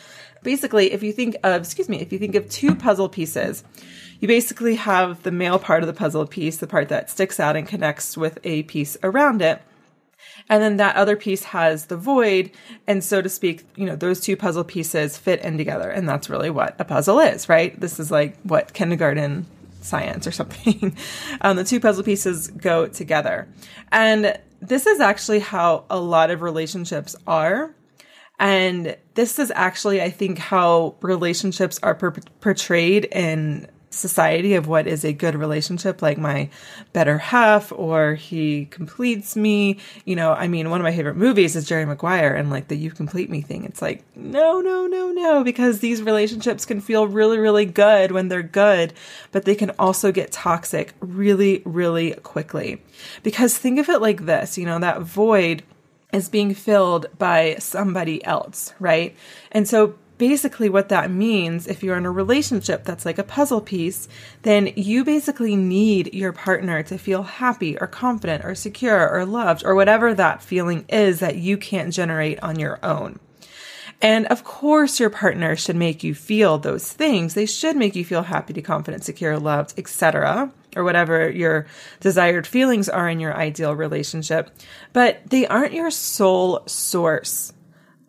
Basically, 0.44 0.92
if 0.92 1.02
you 1.04 1.12
think 1.12 1.36
of, 1.44 1.62
excuse 1.62 1.90
me, 1.90 2.02
if 2.02 2.12
you 2.12 2.20
think 2.20 2.36
of 2.36 2.50
two 2.50 2.76
puzzle 2.76 3.10
pieces, 3.10 3.64
you 4.20 4.28
basically 4.28 4.76
have 4.76 5.24
the 5.24 5.32
male 5.32 5.60
part 5.60 5.84
of 5.84 5.88
the 5.88 5.94
puzzle 5.94 6.26
piece, 6.26 6.58
the 6.58 6.68
part 6.68 6.90
that 6.90 7.10
sticks 7.10 7.40
out 7.40 7.56
and 7.56 7.68
connects 7.68 8.16
with 8.16 8.40
a 8.44 8.64
piece 8.64 8.96
around 9.04 9.42
it. 9.42 9.62
And 10.50 10.62
then 10.62 10.78
that 10.78 10.96
other 10.96 11.16
piece 11.16 11.44
has 11.46 11.86
the 11.86 11.98
void. 11.98 12.52
And 12.88 13.04
so 13.04 13.22
to 13.22 13.30
speak, 13.30 13.66
you 13.76 13.86
know, 13.86 13.96
those 13.96 14.20
two 14.20 14.36
puzzle 14.36 14.64
pieces 14.64 15.18
fit 15.18 15.42
in 15.42 15.58
together. 15.58 15.90
And 15.90 16.08
that's 16.08 16.30
really 16.30 16.50
what 16.50 16.76
a 16.80 16.86
puzzle 16.86 17.20
is, 17.20 17.48
right? 17.50 17.80
This 17.80 18.00
is 18.00 18.12
like 18.12 18.40
what 18.44 18.74
kindergarten 18.74 19.46
science 19.82 20.28
or 20.28 20.32
something. 20.34 20.96
um, 21.42 21.58
the 21.58 21.64
two 21.64 21.80
puzzle 21.80 22.04
pieces 22.04 22.48
go 22.48 22.88
together. 22.88 23.48
And 23.92 24.38
this 24.62 24.86
is 24.86 25.00
actually 25.00 25.40
how 25.40 25.86
a 25.90 26.00
lot 26.00 26.32
of 26.32 26.42
relationships 26.42 27.16
are. 27.28 27.76
And 28.44 28.98
this 29.14 29.40
is 29.40 29.54
actually, 29.56 30.02
I 30.02 30.10
think, 30.10 30.38
how 30.38 30.96
relationships 31.00 31.80
are 31.82 31.96
per- 31.96 32.12
portrayed 32.42 33.06
in 33.06 33.70
society 33.90 34.56
of 34.56 34.68
what 34.68 34.86
is 34.86 35.06
a 35.06 35.14
good 35.14 35.34
relationship, 35.34 36.02
like 36.02 36.18
my 36.18 36.50
better 36.92 37.18
half, 37.20 37.72
or 37.72 38.16
he 38.16 38.66
completes 38.66 39.38
me. 39.38 39.78
You 40.04 40.18
know, 40.18 40.34
I 40.34 40.50
mean, 40.50 40.70
one 40.70 40.82
of 40.82 40.84
my 40.84 40.94
favorite 40.94 41.16
movies 41.16 41.56
is 41.56 41.66
Jerry 41.66 41.86
Maguire 41.86 42.36
and 42.36 42.50
like 42.50 42.68
the 42.68 42.76
you 42.76 42.92
complete 42.92 43.30
me 43.30 43.40
thing. 43.40 43.64
It's 43.64 43.82
like, 43.82 44.04
no, 44.14 44.60
no, 44.60 44.88
no, 44.88 45.14
no, 45.14 45.46
because 45.46 45.80
these 45.80 46.02
relationships 46.02 46.66
can 46.66 46.82
feel 46.82 47.08
really, 47.08 47.38
really 47.38 47.66
good 47.66 48.12
when 48.12 48.28
they're 48.28 48.44
good, 48.44 48.92
but 49.32 49.46
they 49.46 49.56
can 49.56 49.70
also 49.80 50.12
get 50.12 50.34
toxic 50.34 50.96
really, 51.00 51.62
really 51.64 52.12
quickly. 52.16 52.82
Because 53.22 53.58
think 53.58 53.80
of 53.80 53.88
it 53.88 54.02
like 54.02 54.26
this, 54.26 54.58
you 54.58 54.66
know, 54.66 54.80
that 54.80 55.02
void 55.02 55.64
is 56.13 56.29
being 56.29 56.53
filled 56.53 57.08
by 57.17 57.55
somebody 57.60 58.24
else, 58.24 58.74
right? 58.79 59.15
And 59.51 59.67
so 59.67 59.96
basically 60.17 60.70
what 60.70 60.89
that 60.89 61.12
means 61.12 61.67
if 61.67 61.84
you're 61.84 61.98
in 61.98 62.05
a 62.05 62.12
relationship 62.12 62.86
that's 62.86 63.05
like 63.05 63.17
a 63.17 63.24
puzzle 63.24 63.62
piece, 63.62 64.08
then 64.43 64.72
you 64.75 65.03
basically 65.03 65.55
need 65.55 66.13
your 66.13 66.32
partner 66.32 66.84
to 66.84 66.98
feel 66.98 67.24
happy 67.24 67.77
or 67.77 67.88
confident 67.88 68.46
or 68.46 68.55
secure 68.55 69.10
or 69.10 69.25
loved 69.25 69.65
or 69.65 69.75
whatever 69.75 70.13
that 70.13 70.41
feeling 70.41 70.86
is 70.88 71.20
that 71.20 71.36
you 71.36 71.58
can't 71.58 71.93
generate 71.93 72.41
on 72.41 72.60
your 72.60 72.79
own. 72.84 73.20
And 74.01 74.27
of 74.27 74.43
course, 74.43 75.00
your 75.00 75.10
partner 75.10 75.55
should 75.55 75.77
make 75.77 76.03
you 76.03 76.13
feel 76.13 76.58
those 76.58 76.91
things. 76.91 77.34
They 77.34 77.46
should 77.46 77.77
make 77.77 77.96
you 77.96 78.03
feel 78.03 78.24
happy, 78.24 78.62
confident, 78.62 79.05
secure, 79.05 79.39
loved, 79.39 79.74
etc., 79.77 80.51
or 80.75 80.84
whatever 80.84 81.30
your 81.30 81.65
desired 82.00 82.48
feelings 82.48 82.89
are 82.89 83.10
in 83.10 83.20
your 83.20 83.36
ideal 83.36 83.75
relationship. 83.75 84.50
But 84.92 85.22
they 85.30 85.48
aren't 85.48 85.74
your 85.74 85.92
sole 85.92 86.63
source 86.68 87.53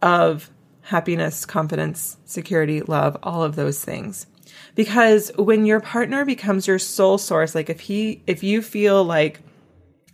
of 0.03 0.51
happiness, 0.83 1.47
confidence, 1.47 2.17
security, 2.25 2.83
love, 2.83 3.17
all 3.23 3.43
of 3.43 3.57
those 3.57 3.83
things. 3.83 4.27
Because 4.75 5.31
when 5.37 5.65
your 5.65 5.81
partner 5.81 6.25
becomes 6.25 6.67
your 6.67 6.79
sole 6.79 7.19
source, 7.19 7.55
like 7.55 7.71
if 7.71 7.81
he, 7.81 8.23
if 8.27 8.43
you 8.43 8.61
feel 8.61 9.03
like 9.05 9.41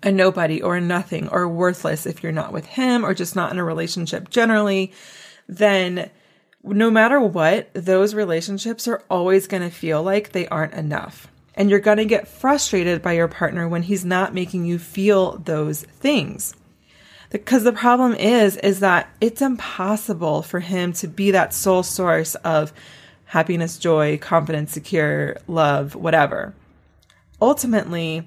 a 0.03 0.13
nobody 0.13 0.63
or 0.63 0.81
nothing 0.81 1.29
or 1.29 1.49
worthless 1.49 2.07
if 2.07 2.23
you're 2.23 2.33
not 2.33 2.53
with 2.53 2.67
him 2.67 3.05
or 3.05 3.15
just 3.15 3.37
not 3.37 3.53
in 3.53 3.59
a 3.59 3.65
relationship 3.65 4.31
generally, 4.31 4.93
then 5.49 6.11
no 6.63 6.91
matter 6.91 7.21
what, 7.21 7.71
those 7.75 8.15
relationships 8.15 8.87
are 8.87 9.03
always 9.11 9.47
going 9.47 9.63
to 9.63 9.71
feel 9.71 10.03
like 10.03 10.33
they 10.33 10.47
aren't 10.49 10.75
enough. 10.75 11.29
And 11.61 11.69
you're 11.69 11.79
going 11.79 11.99
to 11.99 12.07
get 12.07 12.27
frustrated 12.27 13.03
by 13.03 13.13
your 13.13 13.29
partner 13.29 13.69
when 13.69 13.83
he's 13.83 14.03
not 14.03 14.33
making 14.33 14.65
you 14.65 14.79
feel 14.79 15.37
those 15.37 15.83
things. 15.83 16.55
Because 17.29 17.65
the 17.65 17.73
problem 17.75 18.15
is, 18.15 18.57
is 18.57 18.81
that 18.81 19.11
it's 19.21 19.43
impossible 19.43 20.41
for 20.41 20.61
him 20.61 20.95
to 20.95 21.07
be 21.07 21.33
that 21.33 21.53
sole 21.53 21.83
source 21.83 22.35
of 22.37 22.73
happiness, 23.27 23.77
joy, 23.77 24.17
confidence, 24.17 24.73
secure, 24.73 25.37
love, 25.49 25.95
whatever. 25.95 26.55
Ultimately, 27.43 28.27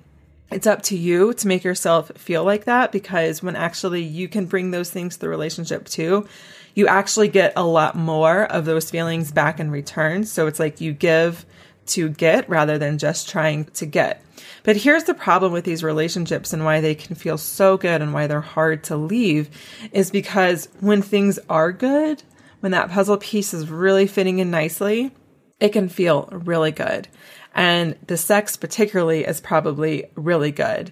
it's 0.52 0.68
up 0.68 0.84
to 0.84 0.96
you 0.96 1.34
to 1.34 1.48
make 1.48 1.64
yourself 1.64 2.12
feel 2.16 2.44
like 2.44 2.66
that 2.66 2.92
because 2.92 3.42
when 3.42 3.56
actually 3.56 4.04
you 4.04 4.28
can 4.28 4.46
bring 4.46 4.70
those 4.70 4.92
things 4.92 5.16
to 5.16 5.22
the 5.22 5.30
relationship 5.30 5.86
too, 5.86 6.28
you 6.76 6.86
actually 6.86 7.30
get 7.30 7.54
a 7.56 7.66
lot 7.66 7.96
more 7.96 8.44
of 8.44 8.66
those 8.66 8.92
feelings 8.92 9.32
back 9.32 9.60
in 9.60 9.72
return. 9.72 10.24
So 10.24 10.46
it's 10.46 10.60
like 10.60 10.82
you 10.82 10.94
give 10.94 11.48
to 11.88 12.10
get 12.10 12.50
rather 12.50 12.78
than 12.78 12.98
just 12.98 13.30
trying 13.30 13.66
to 13.66 13.86
get. 13.86 14.24
But 14.64 14.78
here's 14.78 15.04
the 15.04 15.14
problem 15.14 15.52
with 15.52 15.66
these 15.66 15.84
relationships 15.84 16.54
and 16.54 16.64
why 16.64 16.82
they 16.82 16.96
can 16.96 17.16
feel 17.16 17.38
so 17.38 17.78
good 17.78 18.02
and 18.02 18.14
why 18.14 18.28
they're 18.28 18.42
hard 18.42 18.84
to 18.86 18.96
leave 18.96 19.50
is 19.92 20.10
because 20.10 20.70
when 20.80 21.02
things 21.02 21.40
are 21.50 21.72
good, 21.72 22.24
when 22.62 22.72
that 22.72 22.90
puzzle 22.90 23.18
piece 23.18 23.54
is 23.54 23.70
really 23.70 24.08
fitting 24.08 24.40
in 24.40 24.52
nicely, 24.52 25.12
it 25.60 25.70
can 25.74 25.90
feel 25.90 26.30
really 26.32 26.72
good. 26.72 27.08
And 27.54 27.96
the 28.08 28.18
sex, 28.18 28.58
particularly, 28.58 29.26
is 29.26 29.42
probably 29.42 30.06
really 30.16 30.52
good, 30.52 30.92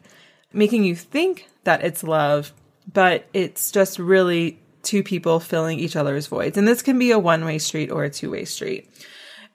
making 0.53 0.83
you 0.83 0.95
think 0.95 1.47
that 1.63 1.83
it's 1.83 2.03
love, 2.03 2.53
but 2.91 3.25
it's 3.33 3.71
just 3.71 3.99
really 3.99 4.59
two 4.83 5.03
people 5.03 5.39
filling 5.39 5.79
each 5.79 5.95
other's 5.95 6.27
voids. 6.27 6.57
And 6.57 6.67
this 6.67 6.81
can 6.81 6.99
be 6.99 7.11
a 7.11 7.19
one 7.19 7.45
way 7.45 7.57
street 7.57 7.89
or 7.89 8.03
a 8.03 8.09
two 8.09 8.31
way 8.31 8.45
street. 8.45 8.89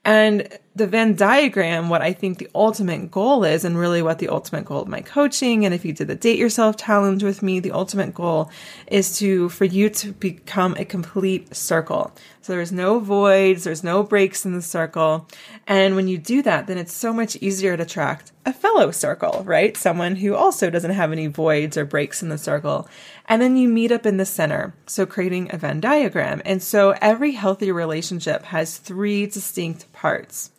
And 0.05 0.49
the 0.77 0.87
Venn 0.87 1.15
diagram, 1.15 1.89
what 1.89 2.03
I 2.03 2.13
think 2.13 2.37
the 2.37 2.51
ultimate 2.55 3.11
goal 3.11 3.45
is, 3.45 3.65
and 3.65 3.79
really 3.79 4.03
what 4.03 4.19
the 4.19 4.29
ultimate 4.29 4.67
goal 4.67 4.83
of 4.83 4.89
my 4.89 5.01
coaching, 5.01 5.65
and 5.65 5.73
if 5.73 5.87
you 5.87 5.95
did 5.95 6.09
the 6.09 6.15
date 6.15 6.39
yourself 6.39 6.77
challenge 6.77 7.23
with 7.23 7.43
me, 7.43 7.61
the 7.61 7.73
ultimate 7.73 8.13
goal 8.13 8.51
is 8.87 9.19
to, 9.19 9.49
for 9.49 9.65
you 9.65 9.89
to 9.89 10.13
become 10.13 10.75
a 10.79 10.85
complete 10.85 11.57
circle. 11.57 12.13
So 12.43 12.53
there's 12.53 12.73
no 12.73 13.01
voids, 13.01 13.65
there's 13.65 13.83
no 13.83 14.03
breaks 14.03 14.45
in 14.45 14.53
the 14.53 14.61
circle. 14.61 15.27
And 15.67 15.97
when 15.97 16.09
you 16.09 16.19
do 16.19 16.43
that, 16.43 16.67
then 16.67 16.77
it's 16.77 16.93
so 16.93 17.11
much 17.11 17.37
easier 17.37 17.75
to 17.75 17.83
attract 17.83 18.33
a 18.45 18.53
fellow 18.53 18.91
circle, 18.91 19.43
right? 19.47 19.77
Someone 19.79 20.17
who 20.17 20.35
also 20.35 20.69
doesn't 20.69 20.91
have 20.91 21.11
any 21.11 21.27
voids 21.27 21.79
or 21.79 21.87
breaks 21.87 22.23
in 22.23 22.29
the 22.29 22.39
circle. 22.39 22.87
And 23.25 23.41
then 23.41 23.57
you 23.57 23.67
meet 23.67 23.91
up 23.91 24.05
in 24.05 24.19
the 24.19 24.27
center. 24.27 24.75
So 24.87 25.07
creating 25.07 25.53
a 25.53 25.57
Venn 25.57 25.81
diagram. 25.81 26.43
And 26.45 26.63
so 26.63 26.95
every 27.01 27.33
healthy 27.33 27.73
relationship 27.73 28.45
has 28.45 28.77
three 28.77 29.27
distinct 29.27 29.91
parts. 29.93 30.51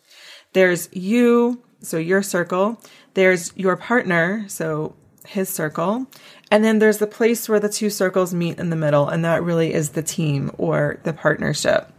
There's 0.57 0.89
you, 0.91 1.61
so 1.81 1.97
your 1.97 2.23
circle. 2.23 2.81
There's 3.13 3.55
your 3.55 3.77
partner, 3.77 4.43
so 4.47 4.95
his 5.23 5.49
circle. 5.49 6.07
And 6.49 6.63
then 6.63 6.79
there's 6.79 6.97
the 6.97 7.05
place 7.05 7.47
where 7.47 7.59
the 7.59 7.69
two 7.69 7.91
circles 7.91 8.33
meet 8.33 8.57
in 8.57 8.71
the 8.71 8.75
middle. 8.75 9.07
And 9.07 9.23
that 9.23 9.43
really 9.43 9.71
is 9.71 9.91
the 9.91 10.01
team 10.01 10.49
or 10.57 10.99
the 11.03 11.13
partnership. 11.13 11.93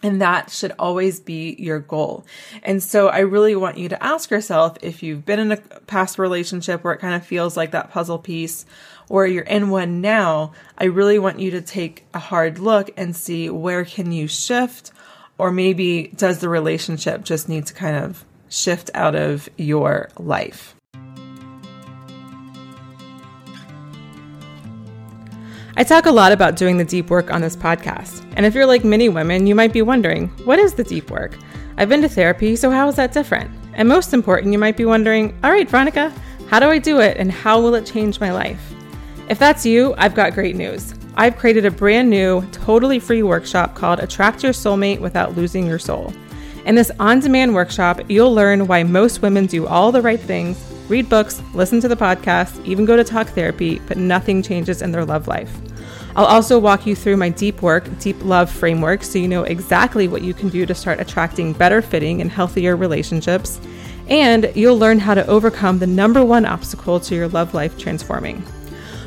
And 0.00 0.22
that 0.22 0.50
should 0.50 0.70
always 0.78 1.18
be 1.18 1.56
your 1.58 1.80
goal. 1.80 2.24
And 2.62 2.80
so 2.80 3.08
I 3.08 3.18
really 3.18 3.56
want 3.56 3.78
you 3.78 3.88
to 3.88 4.00
ask 4.00 4.30
yourself 4.30 4.76
if 4.80 5.02
you've 5.02 5.26
been 5.26 5.40
in 5.40 5.50
a 5.50 5.56
past 5.56 6.16
relationship 6.16 6.84
where 6.84 6.94
it 6.94 7.00
kind 7.00 7.16
of 7.16 7.26
feels 7.26 7.56
like 7.56 7.72
that 7.72 7.90
puzzle 7.90 8.20
piece 8.20 8.64
or 9.08 9.26
you're 9.26 9.42
in 9.42 9.70
one 9.70 10.00
now, 10.00 10.52
I 10.78 10.84
really 10.84 11.18
want 11.18 11.40
you 11.40 11.50
to 11.50 11.60
take 11.60 12.04
a 12.14 12.20
hard 12.20 12.60
look 12.60 12.90
and 12.96 13.16
see 13.16 13.50
where 13.50 13.84
can 13.84 14.12
you 14.12 14.28
shift 14.28 14.92
or 15.38 15.50
maybe 15.50 16.12
does 16.16 16.38
the 16.38 16.48
relationship 16.48 17.24
just 17.24 17.48
need 17.48 17.66
to 17.66 17.74
kind 17.74 17.96
of 17.96 18.24
shift 18.48 18.90
out 18.94 19.14
of 19.14 19.48
your 19.56 20.08
life? 20.18 20.74
I 25.76 25.82
talk 25.82 26.06
a 26.06 26.12
lot 26.12 26.30
about 26.30 26.54
doing 26.54 26.76
the 26.76 26.84
deep 26.84 27.10
work 27.10 27.32
on 27.32 27.40
this 27.40 27.56
podcast. 27.56 28.24
And 28.36 28.46
if 28.46 28.54
you're 28.54 28.64
like 28.64 28.84
many 28.84 29.08
women, 29.08 29.48
you 29.48 29.56
might 29.56 29.72
be 29.72 29.82
wondering, 29.82 30.28
what 30.44 30.60
is 30.60 30.74
the 30.74 30.84
deep 30.84 31.10
work? 31.10 31.36
I've 31.76 31.88
been 31.88 32.02
to 32.02 32.08
therapy, 32.08 32.54
so 32.54 32.70
how 32.70 32.86
is 32.88 32.94
that 32.94 33.12
different? 33.12 33.50
And 33.72 33.88
most 33.88 34.14
important, 34.14 34.52
you 34.52 34.58
might 34.58 34.76
be 34.76 34.84
wondering, 34.84 35.36
all 35.42 35.50
right, 35.50 35.68
Veronica, 35.68 36.14
how 36.48 36.60
do 36.60 36.66
I 36.66 36.78
do 36.78 37.00
it 37.00 37.16
and 37.16 37.32
how 37.32 37.60
will 37.60 37.74
it 37.74 37.86
change 37.86 38.20
my 38.20 38.30
life? 38.30 38.72
If 39.28 39.40
that's 39.40 39.66
you, 39.66 39.94
I've 39.98 40.14
got 40.14 40.34
great 40.34 40.54
news. 40.54 40.94
I've 41.16 41.36
created 41.36 41.64
a 41.64 41.70
brand 41.70 42.10
new, 42.10 42.42
totally 42.50 42.98
free 42.98 43.22
workshop 43.22 43.76
called 43.76 44.00
Attract 44.00 44.42
Your 44.42 44.52
Soulmate 44.52 44.98
Without 44.98 45.36
Losing 45.36 45.64
Your 45.64 45.78
Soul. 45.78 46.12
In 46.66 46.74
this 46.74 46.90
on 46.98 47.20
demand 47.20 47.54
workshop, 47.54 48.00
you'll 48.08 48.34
learn 48.34 48.66
why 48.66 48.82
most 48.82 49.22
women 49.22 49.46
do 49.46 49.64
all 49.66 49.92
the 49.92 50.02
right 50.02 50.18
things, 50.18 50.58
read 50.88 51.08
books, 51.08 51.40
listen 51.54 51.80
to 51.82 51.88
the 51.88 51.94
podcast, 51.94 52.64
even 52.64 52.84
go 52.84 52.96
to 52.96 53.04
talk 53.04 53.28
therapy, 53.28 53.80
but 53.86 53.96
nothing 53.96 54.42
changes 54.42 54.82
in 54.82 54.90
their 54.90 55.04
love 55.04 55.28
life. 55.28 55.56
I'll 56.16 56.24
also 56.26 56.58
walk 56.58 56.84
you 56.84 56.96
through 56.96 57.16
my 57.16 57.28
deep 57.28 57.62
work, 57.62 57.86
deep 58.00 58.16
love 58.24 58.50
framework 58.50 59.04
so 59.04 59.18
you 59.18 59.28
know 59.28 59.44
exactly 59.44 60.08
what 60.08 60.22
you 60.22 60.34
can 60.34 60.48
do 60.48 60.66
to 60.66 60.74
start 60.74 60.98
attracting 60.98 61.52
better 61.52 61.80
fitting 61.80 62.22
and 62.22 62.30
healthier 62.30 62.76
relationships. 62.76 63.60
And 64.08 64.50
you'll 64.54 64.78
learn 64.78 64.98
how 64.98 65.14
to 65.14 65.26
overcome 65.28 65.78
the 65.78 65.86
number 65.86 66.24
one 66.24 66.44
obstacle 66.44 66.98
to 67.00 67.14
your 67.14 67.28
love 67.28 67.54
life 67.54 67.78
transforming. 67.78 68.44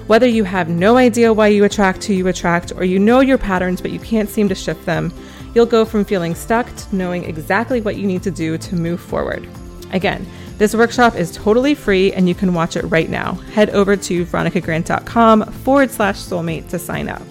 Whether 0.07 0.27
you 0.27 0.45
have 0.45 0.69
no 0.69 0.95
idea 0.95 1.33
why 1.33 1.47
you 1.47 1.65
attract 1.65 2.05
who 2.05 2.13
you 2.13 2.29
attract, 2.29 2.71
or 2.77 2.85
you 2.85 2.97
know 2.97 3.19
your 3.19 3.37
patterns 3.37 3.81
but 3.81 3.91
you 3.91 3.99
can't 3.99 4.29
seem 4.29 4.47
to 4.47 4.55
shift 4.55 4.85
them, 4.85 5.13
you'll 5.53 5.65
go 5.65 5.83
from 5.83 6.05
feeling 6.05 6.33
stuck 6.33 6.73
to 6.73 6.95
knowing 6.95 7.25
exactly 7.25 7.81
what 7.81 7.97
you 7.97 8.07
need 8.07 8.23
to 8.23 8.31
do 8.31 8.57
to 8.57 8.75
move 8.75 9.01
forward. 9.01 9.45
Again, 9.91 10.25
this 10.57 10.73
workshop 10.73 11.15
is 11.15 11.33
totally 11.33 11.75
free 11.75 12.13
and 12.13 12.29
you 12.29 12.35
can 12.35 12.53
watch 12.53 12.77
it 12.77 12.83
right 12.85 13.09
now. 13.09 13.33
Head 13.53 13.69
over 13.71 13.97
to 13.97 14.25
veronicagrant.com 14.25 15.43
forward 15.51 15.91
slash 15.91 16.15
soulmate 16.15 16.69
to 16.69 16.79
sign 16.79 17.09
up. 17.09 17.21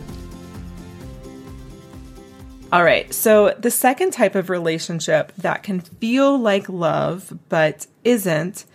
All 2.73 2.85
right, 2.85 3.13
so 3.15 3.55
the 3.59 3.71
second 3.71 4.11
type 4.11 4.35
of 4.35 4.51
relationship 4.51 5.33
that 5.39 5.63
can 5.63 5.81
feel 5.81 6.39
like 6.39 6.69
love 6.69 7.39
but 7.49 7.87
isn't 8.05 8.67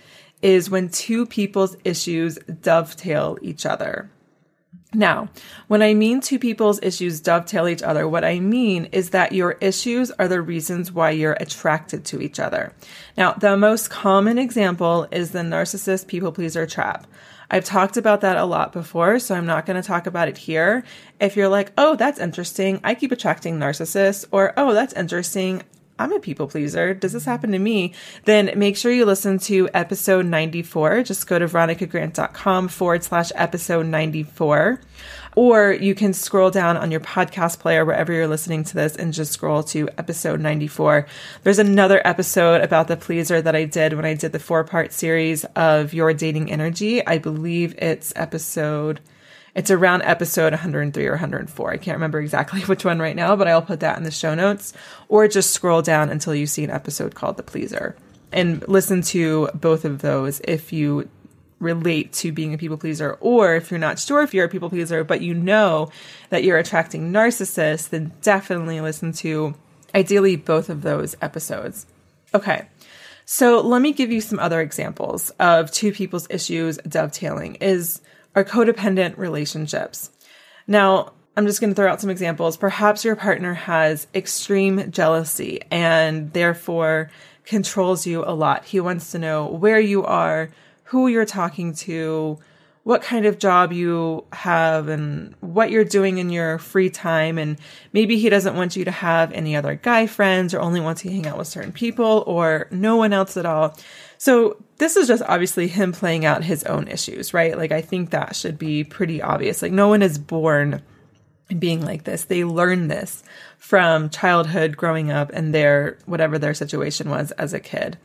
is 0.42 0.70
when 0.70 0.90
two 0.90 1.26
people's 1.26 1.76
issues 1.84 2.38
dovetail 2.62 3.38
each 3.42 3.66
other. 3.66 4.10
Now, 4.94 5.30
when 5.68 5.82
I 5.82 5.94
mean 5.94 6.20
two 6.20 6.38
people's 6.38 6.84
issues 6.84 7.22
dovetail 7.22 7.70
each 7.70 7.82
other, 7.82 8.10
what 8.10 8.26
I 8.26 8.42
mean 8.42 8.86
is 8.92 9.12
that 9.12 9.32
your 9.32 9.54
issues 9.62 10.12
are 10.12 10.28
the 10.28 10.42
reasons 10.42 10.92
why 10.92 11.12
you're 11.12 11.38
attracted 11.40 12.04
to 12.06 12.22
each 12.22 12.42
other. 12.42 12.74
Now, 13.16 13.32
the 13.32 13.56
most 13.56 13.90
common 13.90 14.38
example 14.38 15.08
is 15.10 15.32
the 15.32 15.40
narcissist 15.40 16.08
people 16.08 16.34
pleaser 16.34 16.68
trap. 16.68 17.08
I've 17.50 17.64
talked 17.64 17.96
about 17.96 18.22
that 18.22 18.36
a 18.36 18.44
lot 18.44 18.74
before, 18.74 19.20
so 19.20 19.36
I'm 19.36 19.46
not 19.46 19.66
going 19.66 19.82
to 19.82 19.88
talk 19.88 20.08
about 20.08 20.28
it 20.28 20.38
here. 20.38 20.84
If 21.22 21.38
you're 21.38 21.50
like, 21.50 21.72
oh, 21.78 21.96
that's 21.96 22.20
interesting, 22.20 22.82
I 22.84 22.96
keep 22.96 23.14
attracting 23.14 23.60
narcissists, 23.60 24.26
or 24.32 24.54
oh, 24.58 24.74
that's 24.74 24.94
interesting, 24.94 25.62
I'm 26.02 26.12
a 26.12 26.20
people 26.20 26.48
pleaser. 26.48 26.94
Does 26.94 27.14
this 27.14 27.26
happen 27.26 27.52
to 27.52 27.60
me? 27.60 27.94
Then 28.26 28.52
make 28.56 28.76
sure 28.76 28.92
you 28.92 29.06
listen 29.06 29.38
to 29.40 29.70
episode 29.74 30.26
94. 30.26 31.04
Just 31.04 31.28
go 31.28 31.38
to 31.38 31.46
veronicagrant.com 31.46 32.68
forward 32.68 33.04
slash 33.04 33.32
episode 33.36 33.86
94. 33.86 34.82
Or 35.36 35.72
you 35.72 35.96
can 35.96 36.14
scroll 36.14 36.52
down 36.52 36.76
on 36.76 36.92
your 36.92 37.00
podcast 37.00 37.60
player 37.60 37.86
wherever 37.86 38.12
you're 38.12 38.28
listening 38.28 38.64
to 38.66 38.74
this 38.74 38.96
and 38.96 39.14
just 39.14 39.32
scroll 39.32 39.64
to 39.64 39.88
episode 39.98 40.42
94. 40.42 41.06
There's 41.44 41.60
another 41.60 42.02
episode 42.06 42.62
about 42.62 42.88
the 42.88 42.98
pleaser 42.98 43.42
that 43.42 43.56
I 43.56 43.64
did 43.66 43.94
when 43.94 44.06
I 44.06 44.14
did 44.14 44.34
the 44.34 44.40
four 44.40 44.64
part 44.64 44.92
series 44.92 45.46
of 45.56 45.94
Your 45.94 46.14
Dating 46.14 46.52
Energy. 46.52 47.06
I 47.06 47.18
believe 47.18 47.76
it's 47.78 48.12
episode 48.16 49.00
it's 49.56 49.72
around 49.72 50.04
episode 50.04 50.54
103 50.54 51.06
or 51.06 51.12
104. 51.12 51.72
I 51.72 51.78
can't 51.78 51.96
remember 51.96 52.20
exactly 52.20 52.62
which 52.66 52.86
one 52.86 53.00
right 53.00 53.16
now, 53.16 53.36
but 53.36 53.48
I'll 53.48 53.62
put 53.62 53.82
that 53.82 53.98
in 53.98 54.04
the 54.04 54.12
show 54.12 54.36
notes. 54.36 54.74
Or 55.10 55.28
just 55.28 55.52
scroll 55.52 55.82
down 55.82 56.10
until 56.10 56.36
you 56.36 56.48
see 56.48 56.64
an 56.64 56.72
episode 56.72 57.16
called 57.16 57.38
The 57.38 57.44
Pleaser 57.44 57.96
and 58.32 58.68
listen 58.68 59.02
to 59.02 59.50
both 59.54 59.86
of 59.86 60.02
those 60.02 60.40
if 60.46 60.72
you 60.72 61.10
relate 61.60 62.12
to 62.14 62.32
being 62.32 62.54
a 62.54 62.58
people 62.58 62.78
pleaser, 62.78 63.18
or 63.20 63.56
if 63.56 63.70
you're 63.70 63.80
not 63.80 64.00
sure 64.00 64.24
if 64.24 64.34
you're 64.34 64.46
a 64.46 64.50
people 64.50 64.70
pleaser, 64.70 65.04
but 65.04 65.22
you 65.22 65.34
know 65.34 65.92
that 66.30 66.44
you're 66.44 66.58
attracting 66.58 67.12
narcissists, 67.12 67.90
then 67.90 68.12
definitely 68.22 68.82
listen 68.82 69.12
to 69.12 69.54
ideally 69.94 70.36
both 70.36 70.70
of 70.70 70.82
those 70.82 71.16
episodes. 71.22 71.86
Okay. 72.34 72.66
So 73.26 73.62
let 73.62 73.82
me 73.82 73.94
give 73.94 74.12
you 74.12 74.22
some 74.22 74.40
other 74.40 74.60
examples 74.60 75.30
of 75.40 75.72
two 75.72 75.92
people's 75.94 76.28
issues 76.30 76.78
dovetailing 76.78 77.56
is 77.56 78.02
our 78.36 78.44
codependent 78.44 79.18
relationships. 79.18 80.12
Now, 80.68 81.14
I'm 81.36 81.46
just 81.46 81.62
going 81.62 81.72
to 81.72 81.76
throw 81.76 81.90
out 81.90 82.02
some 82.02 82.10
examples. 82.10 82.58
Perhaps 82.58 83.06
your 83.06 83.16
partner 83.16 83.54
has 83.54 84.08
extreme 84.14 84.92
jealousy 84.92 85.62
and 85.72 86.34
therefore 86.34 87.10
controls 87.46 88.06
you 88.06 88.24
a 88.26 88.36
lot. 88.36 88.66
He 88.66 88.80
wants 88.80 89.12
to 89.12 89.20
know 89.20 89.48
where 89.48 89.80
you 89.80 90.04
are, 90.04 90.50
who 90.86 91.08
you're 91.08 91.26
talking 91.26 91.74
to, 91.76 92.38
what 92.84 93.02
kind 93.02 93.26
of 93.26 93.40
job 93.40 93.72
you 93.72 94.26
have, 94.34 94.88
and 94.88 95.36
what 95.40 95.72
you're 95.72 95.86
doing 95.86 96.18
in 96.18 96.30
your 96.30 96.58
free 96.58 96.90
time. 96.90 97.38
And 97.38 97.58
maybe 97.94 98.18
he 98.18 98.30
doesn't 98.30 98.56
want 98.56 98.76
you 98.76 98.84
to 98.86 98.92
have 98.92 99.32
any 99.32 99.56
other 99.56 99.76
guy 99.76 100.08
friends 100.08 100.54
or 100.54 100.60
only 100.60 100.82
wants 100.82 101.02
to 101.04 101.10
hang 101.10 101.28
out 101.28 101.38
with 101.38 101.48
certain 101.48 101.72
people 101.72 102.24
or 102.28 102.68
no 102.72 102.98
one 102.98 103.14
else 103.14 103.38
at 103.38 103.46
all. 103.46 103.78
So 104.22 104.58
this 104.78 104.98
is 104.98 105.08
just 105.08 105.24
obviously 105.24 105.68
him 105.68 105.94
playing 105.94 106.26
out 106.26 106.44
his 106.44 106.64
own 106.66 106.88
issues, 106.88 107.34
right? 107.34 107.58
Like 107.58 107.72
I 107.72 107.82
think 107.82 108.12
that 108.12 108.36
should 108.36 108.60
be 108.60 108.84
pretty 108.84 109.20
obvious. 109.20 109.64
Like 109.64 109.72
no 109.72 109.88
one 109.88 110.04
is 110.04 110.20
born 110.20 110.84
being 111.58 111.84
like 111.84 112.04
this. 112.04 112.26
They 112.26 112.44
learn 112.44 112.88
this 112.88 113.24
from 113.58 114.12
childhood 114.12 114.78
growing 114.78 115.10
up 115.10 115.32
and 115.34 115.56
their 115.56 115.98
whatever 116.06 116.38
their 116.38 116.54
situation 116.54 117.10
was 117.10 117.32
as 117.32 117.52
a 117.52 117.60
kid. 117.60 117.98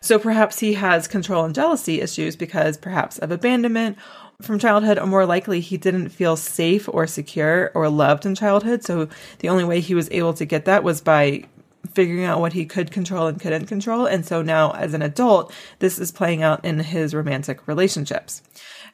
So 0.00 0.18
perhaps 0.18 0.60
he 0.60 0.72
has 0.72 1.06
control 1.06 1.44
and 1.44 1.54
jealousy 1.54 2.00
issues 2.00 2.34
because 2.34 2.78
perhaps 2.78 3.18
of 3.18 3.30
abandonment 3.30 3.98
from 4.40 4.58
childhood, 4.58 4.98
or 4.98 5.06
more 5.06 5.26
likely 5.26 5.60
he 5.60 5.76
didn't 5.76 6.08
feel 6.08 6.36
safe 6.36 6.88
or 6.88 7.06
secure 7.06 7.72
or 7.74 7.90
loved 7.90 8.24
in 8.24 8.34
childhood. 8.34 8.84
So 8.84 9.10
the 9.40 9.50
only 9.50 9.64
way 9.64 9.80
he 9.80 9.94
was 9.94 10.10
able 10.12 10.32
to 10.32 10.46
get 10.46 10.64
that 10.64 10.82
was 10.82 11.02
by 11.02 11.44
figuring 11.92 12.24
out 12.24 12.40
what 12.40 12.52
he 12.52 12.66
could 12.66 12.90
control 12.90 13.26
and 13.26 13.40
couldn't 13.40 13.66
control. 13.66 14.06
And 14.06 14.24
so 14.24 14.42
now 14.42 14.72
as 14.72 14.94
an 14.94 15.02
adult, 15.02 15.52
this 15.78 15.98
is 15.98 16.12
playing 16.12 16.42
out 16.42 16.64
in 16.64 16.80
his 16.80 17.14
romantic 17.14 17.66
relationships. 17.66 18.42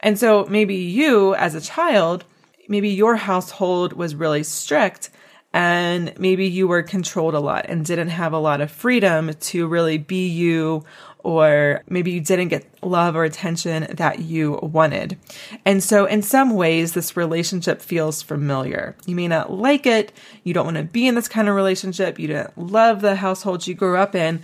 And 0.00 0.18
so 0.18 0.46
maybe 0.48 0.76
you 0.76 1.34
as 1.34 1.54
a 1.54 1.60
child 1.60 2.24
maybe 2.68 2.90
your 2.90 3.16
household 3.16 3.92
was 3.92 4.14
really 4.14 4.42
strict 4.42 5.10
and 5.52 6.12
maybe 6.18 6.46
you 6.46 6.66
were 6.66 6.82
controlled 6.82 7.34
a 7.34 7.40
lot 7.40 7.66
and 7.68 7.84
didn't 7.84 8.08
have 8.08 8.32
a 8.32 8.38
lot 8.38 8.60
of 8.60 8.70
freedom 8.70 9.32
to 9.34 9.66
really 9.66 9.98
be 9.98 10.28
you 10.28 10.84
or 11.24 11.82
maybe 11.88 12.12
you 12.12 12.20
didn't 12.20 12.48
get 12.48 12.66
love 12.82 13.16
or 13.16 13.24
attention 13.24 13.86
that 13.96 14.20
you 14.20 14.60
wanted. 14.62 15.18
And 15.64 15.82
so 15.82 16.04
in 16.04 16.22
some 16.22 16.54
ways, 16.54 16.92
this 16.92 17.16
relationship 17.16 17.80
feels 17.80 18.22
familiar. 18.22 18.94
You 19.06 19.16
may 19.16 19.26
not 19.26 19.50
like 19.50 19.86
it. 19.86 20.12
You 20.44 20.54
don't 20.54 20.66
want 20.66 20.76
to 20.76 20.84
be 20.84 21.08
in 21.08 21.14
this 21.14 21.26
kind 21.26 21.48
of 21.48 21.56
relationship. 21.56 22.18
You 22.18 22.28
don't 22.28 22.58
love 22.58 23.00
the 23.00 23.16
household 23.16 23.66
you 23.66 23.74
grew 23.74 23.96
up 23.96 24.14
in, 24.14 24.42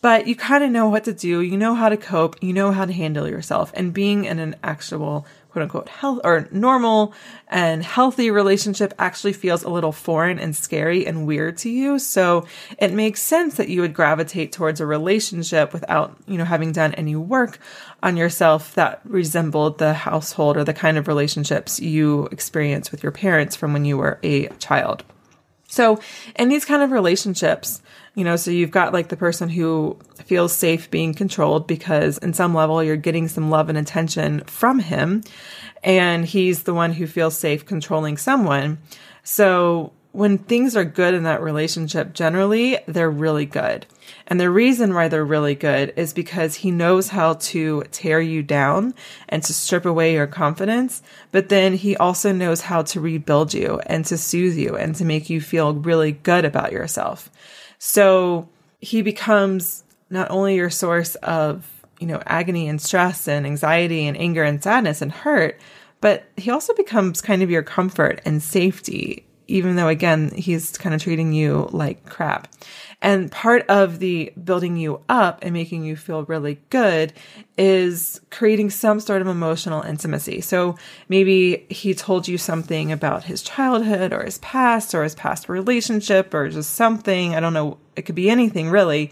but 0.00 0.26
you 0.26 0.34
kind 0.34 0.64
of 0.64 0.70
know 0.70 0.88
what 0.88 1.04
to 1.04 1.12
do. 1.12 1.42
You 1.42 1.56
know 1.56 1.74
how 1.74 1.90
to 1.90 1.96
cope. 1.96 2.42
You 2.42 2.52
know 2.52 2.72
how 2.72 2.86
to 2.86 2.92
handle 2.92 3.28
yourself 3.28 3.70
and 3.74 3.92
being 3.92 4.24
in 4.24 4.38
an 4.38 4.56
actual 4.64 5.26
quote 5.52 5.62
unquote 5.62 5.88
health 5.88 6.20
or 6.24 6.48
normal 6.50 7.12
and 7.48 7.82
healthy 7.84 8.30
relationship 8.30 8.94
actually 8.98 9.34
feels 9.34 9.62
a 9.62 9.68
little 9.68 9.92
foreign 9.92 10.38
and 10.38 10.56
scary 10.56 11.06
and 11.06 11.26
weird 11.26 11.58
to 11.58 11.68
you. 11.68 11.98
So 11.98 12.46
it 12.78 12.92
makes 12.92 13.20
sense 13.20 13.56
that 13.56 13.68
you 13.68 13.82
would 13.82 13.92
gravitate 13.92 14.50
towards 14.50 14.80
a 14.80 14.86
relationship 14.86 15.74
without, 15.74 16.16
you 16.26 16.38
know, 16.38 16.44
having 16.44 16.72
done 16.72 16.94
any 16.94 17.16
work 17.16 17.58
on 18.02 18.16
yourself 18.16 18.74
that 18.74 19.00
resembled 19.04 19.78
the 19.78 19.92
household 19.92 20.56
or 20.56 20.64
the 20.64 20.72
kind 20.72 20.96
of 20.96 21.06
relationships 21.06 21.78
you 21.78 22.28
experienced 22.32 22.90
with 22.90 23.02
your 23.02 23.12
parents 23.12 23.54
from 23.54 23.74
when 23.74 23.84
you 23.84 23.98
were 23.98 24.18
a 24.22 24.48
child. 24.54 25.04
So 25.72 26.00
in 26.38 26.50
these 26.50 26.66
kind 26.66 26.82
of 26.82 26.90
relationships, 26.90 27.80
you 28.14 28.24
know, 28.24 28.36
so 28.36 28.50
you've 28.50 28.70
got 28.70 28.92
like 28.92 29.08
the 29.08 29.16
person 29.16 29.48
who 29.48 29.96
feels 30.22 30.52
safe 30.52 30.90
being 30.90 31.14
controlled 31.14 31.66
because 31.66 32.18
in 32.18 32.34
some 32.34 32.54
level 32.54 32.84
you're 32.84 32.94
getting 32.94 33.26
some 33.26 33.48
love 33.48 33.70
and 33.70 33.78
attention 33.78 34.40
from 34.40 34.80
him. 34.80 35.22
And 35.82 36.26
he's 36.26 36.64
the 36.64 36.74
one 36.74 36.92
who 36.92 37.06
feels 37.06 37.38
safe 37.38 37.64
controlling 37.64 38.18
someone. 38.18 38.80
So 39.24 39.94
when 40.12 40.36
things 40.36 40.76
are 40.76 40.84
good 40.84 41.14
in 41.14 41.22
that 41.22 41.42
relationship, 41.42 42.12
generally 42.12 42.78
they're 42.86 43.10
really 43.10 43.46
good. 43.46 43.86
And 44.26 44.38
the 44.38 44.50
reason 44.50 44.92
why 44.92 45.08
they're 45.08 45.24
really 45.24 45.54
good 45.54 45.94
is 45.96 46.12
because 46.12 46.56
he 46.56 46.70
knows 46.70 47.08
how 47.08 47.34
to 47.34 47.82
tear 47.90 48.20
you 48.20 48.42
down 48.42 48.94
and 49.30 49.42
to 49.42 49.54
strip 49.54 49.86
away 49.86 50.12
your 50.12 50.26
confidence. 50.26 51.02
But 51.30 51.48
then 51.48 51.72
he 51.74 51.96
also 51.96 52.30
knows 52.30 52.60
how 52.60 52.82
to 52.82 53.00
rebuild 53.00 53.54
you 53.54 53.80
and 53.86 54.04
to 54.06 54.18
soothe 54.18 54.56
you 54.56 54.76
and 54.76 54.94
to 54.96 55.04
make 55.06 55.30
you 55.30 55.40
feel 55.40 55.72
really 55.74 56.12
good 56.12 56.44
about 56.44 56.72
yourself. 56.72 57.30
So 57.78 58.50
he 58.80 59.00
becomes 59.00 59.82
not 60.10 60.30
only 60.30 60.56
your 60.56 60.70
source 60.70 61.14
of, 61.16 61.66
you 61.98 62.06
know, 62.06 62.22
agony 62.26 62.68
and 62.68 62.82
stress 62.82 63.26
and 63.28 63.46
anxiety 63.46 64.06
and 64.06 64.16
anger 64.18 64.42
and 64.42 64.62
sadness 64.62 65.00
and 65.00 65.10
hurt, 65.10 65.58
but 66.02 66.24
he 66.36 66.50
also 66.50 66.74
becomes 66.74 67.22
kind 67.22 67.42
of 67.42 67.50
your 67.50 67.62
comfort 67.62 68.20
and 68.26 68.42
safety, 68.42 69.24
even 69.52 69.76
though 69.76 69.88
again, 69.88 70.30
he's 70.34 70.78
kind 70.78 70.94
of 70.94 71.02
treating 71.02 71.32
you 71.32 71.68
like 71.72 72.06
crap. 72.06 72.48
And 73.02 73.30
part 73.30 73.66
of 73.68 73.98
the 73.98 74.32
building 74.42 74.76
you 74.76 75.02
up 75.08 75.40
and 75.42 75.52
making 75.52 75.84
you 75.84 75.94
feel 75.94 76.24
really 76.24 76.58
good 76.70 77.12
is 77.58 78.20
creating 78.30 78.70
some 78.70 78.98
sort 78.98 79.20
of 79.20 79.28
emotional 79.28 79.82
intimacy. 79.82 80.40
So 80.40 80.76
maybe 81.08 81.66
he 81.68 81.94
told 81.94 82.28
you 82.28 82.38
something 82.38 82.92
about 82.92 83.24
his 83.24 83.42
childhood 83.42 84.12
or 84.12 84.24
his 84.24 84.38
past 84.38 84.94
or 84.94 85.02
his 85.02 85.14
past 85.14 85.48
relationship 85.48 86.32
or 86.32 86.48
just 86.48 86.70
something. 86.70 87.34
I 87.34 87.40
don't 87.40 87.52
know. 87.52 87.76
It 87.94 88.02
could 88.02 88.14
be 88.14 88.30
anything 88.30 88.70
really. 88.70 89.10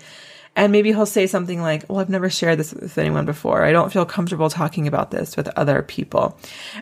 And 0.57 0.73
maybe 0.73 0.91
he'll 0.91 1.07
say 1.07 1.27
something 1.27 1.61
like, 1.61 1.85
Well, 1.89 2.01
I've 2.01 2.09
never 2.09 2.31
shared 2.31 2.59
this 2.59 2.73
with 2.73 2.97
anyone 2.99 3.25
before. 3.25 3.63
I 3.63 3.73
don't 3.73 3.93
feel 3.93 4.05
comfortable 4.05 4.51
talking 4.51 4.89
about 4.89 5.11
this 5.11 5.37
with 5.37 5.49
other 5.57 5.83
people. 5.83 6.39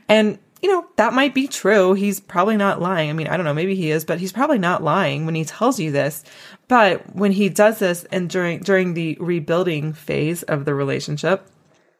And 0.08 0.38
you 0.62 0.68
know, 0.68 0.86
that 0.96 1.12
might 1.12 1.34
be 1.34 1.46
true. 1.46 1.94
He's 1.94 2.20
probably 2.20 2.56
not 2.56 2.80
lying. 2.80 3.10
I 3.10 3.12
mean, 3.12 3.28
I 3.28 3.36
don't 3.36 3.44
know, 3.44 3.54
maybe 3.54 3.74
he 3.74 3.90
is, 3.90 4.04
but 4.04 4.18
he's 4.18 4.32
probably 4.32 4.58
not 4.58 4.82
lying 4.82 5.26
when 5.26 5.34
he 5.34 5.44
tells 5.44 5.78
you 5.78 5.92
this. 5.92 6.24
But 6.66 7.14
when 7.14 7.32
he 7.32 7.48
does 7.48 7.78
this 7.78 8.04
and 8.04 8.28
during 8.28 8.60
during 8.60 8.94
the 8.94 9.16
rebuilding 9.20 9.92
phase 9.92 10.42
of 10.42 10.64
the 10.64 10.74
relationship, 10.74 11.46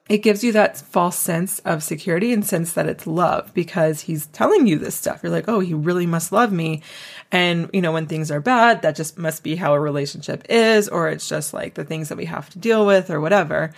it 0.09 0.19
gives 0.19 0.43
you 0.43 0.53
that 0.53 0.79
false 0.79 1.19
sense 1.19 1.59
of 1.61 1.83
security 1.83 2.33
and 2.33 2.45
sense 2.45 2.73
that 2.73 2.89
it's 2.89 3.07
love 3.07 3.53
because 3.53 4.01
he's 4.01 4.27
telling 4.27 4.67
you 4.67 4.79
this 4.79 4.95
stuff. 4.95 5.21
You're 5.23 5.33
like, 5.33 5.49
oh, 5.49 5.61
he 5.61 5.75
really 5.75 6.07
must 6.07 6.33
love 6.33 6.51
me. 6.51 6.83
And, 7.31 7.69
you 7.75 7.83
know, 7.83 7.93
when 7.93 8.07
things 8.07 8.31
are 8.31 8.41
bad, 8.41 8.83
that 8.83 8.97
just 8.97 9.19
must 9.19 9.43
be 9.43 9.55
how 9.55 9.75
a 9.75 9.81
relationship 9.81 10.47
is, 10.49 10.89
or 10.89 11.09
it's 11.11 11.29
just 11.29 11.53
like 11.53 11.75
the 11.75 11.85
things 11.85 12.09
that 12.09 12.17
we 12.17 12.25
have 12.25 12.49
to 12.51 12.59
deal 12.59 12.87
with 12.87 13.11
or 13.11 13.21
whatever. 13.21 13.73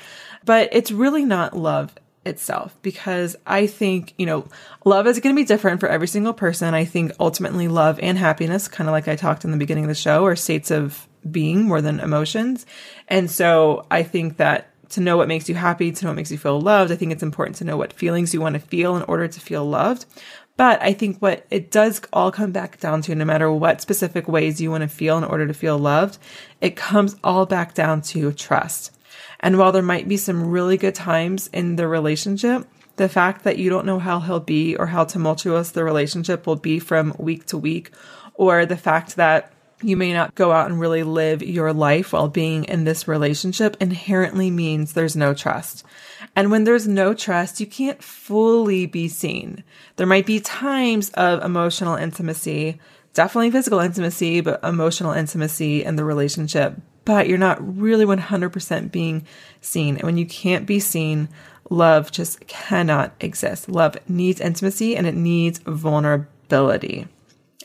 But 0.45 0.69
it's 0.71 0.93
really 0.93 1.25
not 1.25 1.57
love 1.57 1.95
itself 2.25 2.77
because 2.83 3.37
I 3.47 3.67
think, 3.67 4.15
you 4.19 4.27
know, 4.27 4.47
love 4.85 5.07
is 5.07 5.21
going 5.21 5.35
to 5.35 5.41
be 5.41 5.47
different 5.47 5.81
for 5.81 5.89
every 5.89 6.09
single 6.09 6.33
person. 6.33 6.75
I 6.75 6.85
think 6.85 7.13
ultimately 7.19 7.69
love 7.69 7.99
and 8.01 8.19
happiness, 8.19 8.69
kind 8.69 8.89
of 8.89 8.93
like 8.93 9.09
I 9.09 9.17
talked 9.17 9.45
in 9.45 9.51
the 9.51 9.57
beginning 9.57 9.85
of 9.85 9.89
the 9.89 9.95
show, 9.95 10.25
are 10.27 10.37
states 10.37 10.71
of 10.71 11.09
being 11.31 11.65
more 11.65 11.81
than 11.81 12.01
emotions. 12.01 12.67
And 13.09 13.31
so 13.31 13.87
I 13.91 14.03
think 14.03 14.37
that 14.37 14.69
to 14.91 15.01
know 15.01 15.17
what 15.17 15.29
makes 15.29 15.49
you 15.49 15.55
happy, 15.55 15.93
to 15.93 16.05
know 16.05 16.11
what 16.11 16.17
makes 16.17 16.31
you 16.31 16.39
feel 16.39 16.61
loved, 16.61 16.91
I 16.91 16.97
think 16.97 17.13
it's 17.13 17.23
important 17.23 17.57
to 17.59 17.65
know 17.65 17.77
what 17.77 17.93
feelings 17.93 18.35
you 18.35 18.41
want 18.41 18.55
to 18.55 18.61
feel 18.61 18.97
in 18.97 19.03
order 19.05 19.29
to 19.29 19.41
feel 19.41 19.65
loved. 19.65 20.05
But 20.57 20.83
I 20.83 20.93
think 20.93 21.19
what 21.21 21.47
it 21.51 21.71
does 21.71 22.03
all 22.13 22.31
come 22.31 22.53
back 22.53 22.81
down 22.81 23.01
to, 23.03 23.15
no 23.15 23.25
matter 23.25 23.51
what 23.51 23.81
specific 23.81 24.29
ways 24.29 24.61
you 24.61 24.71
want 24.71 24.83
to 24.83 24.89
feel 24.89 25.17
in 25.17 25.25
order 25.25 25.47
to 25.47 25.55
feel 25.55 25.79
loved, 25.79 26.19
it 26.61 26.77
comes 26.77 27.17
all 27.25 27.47
back 27.47 27.73
down 27.73 28.03
to 28.03 28.33
trust. 28.33 28.95
And 29.41 29.59
while 29.59 29.73
there 29.73 29.83
might 29.83 30.07
be 30.07 30.17
some 30.17 30.51
really 30.51 30.77
good 30.77 30.95
times 30.95 31.49
in 31.53 31.77
the 31.77 31.89
relationship, 31.89 32.67
the 32.97 33.09
fact 33.09 33.45
that 33.45 33.59
you 33.59 33.71
don't 33.71 33.87
know 33.87 33.99
how 33.99 34.21
he'll 34.21 34.41
be 34.41 34.77
or 34.77 34.87
how 34.87 35.05
tumultuous 35.05 35.71
the 35.71 35.83
relationship 35.83 36.47
will 36.47 36.57
be 36.57 36.79
from 36.79 37.15
week 37.19 37.47
to 37.47 37.59
week, 37.59 37.93
or 38.35 38.67
the 38.67 38.77
fact 38.77 39.17
that 39.17 39.53
you 39.83 39.97
may 39.97 40.13
not 40.13 40.35
go 40.35 40.53
out 40.53 40.71
and 40.71 40.79
really 40.79 41.03
live 41.03 41.43
your 41.43 41.73
life 41.73 42.13
while 42.13 42.29
being 42.29 42.65
in 42.65 42.85
this 42.85 43.09
relationship 43.09 43.77
inherently 43.81 44.51
means 44.51 44.93
there's 44.93 45.17
no 45.17 45.33
trust. 45.33 45.85
And 46.37 46.51
when 46.51 46.65
there's 46.65 46.87
no 46.87 47.15
trust, 47.15 47.61
you 47.61 47.67
can't 47.67 48.03
fully 48.03 48.85
be 48.85 49.09
seen. 49.09 49.65
There 49.97 50.07
might 50.07 50.27
be 50.27 50.41
times 50.41 51.09
of 51.11 51.43
emotional 51.43 51.97
intimacy, 51.97 52.79
definitely 53.15 53.51
physical 53.51 53.81
intimacy, 53.81 54.43
but 54.43 54.63
emotional 54.63 55.13
intimacy 55.13 55.83
in 55.83 55.97
the 55.97 56.05
relationship 56.05 56.77
but 57.05 57.29
you're 57.29 57.39
not 57.39 57.59
really 57.79 58.05
100% 58.05 58.93
being 58.93 59.27
seen. 59.61 59.97
And 59.97 60.05
when 60.05 60.19
you 60.19 60.27
can't 60.27 60.67
be 60.67 60.81
seen, 60.81 61.29
love 61.71 62.11
just 62.11 62.47
cannot 62.47 63.15
exist. 63.21 63.69
Love 63.69 63.97
needs 64.09 64.41
intimacy 64.41 64.97
and 64.97 65.07
it 65.07 65.15
needs 65.15 65.59
vulnerability. 65.61 67.07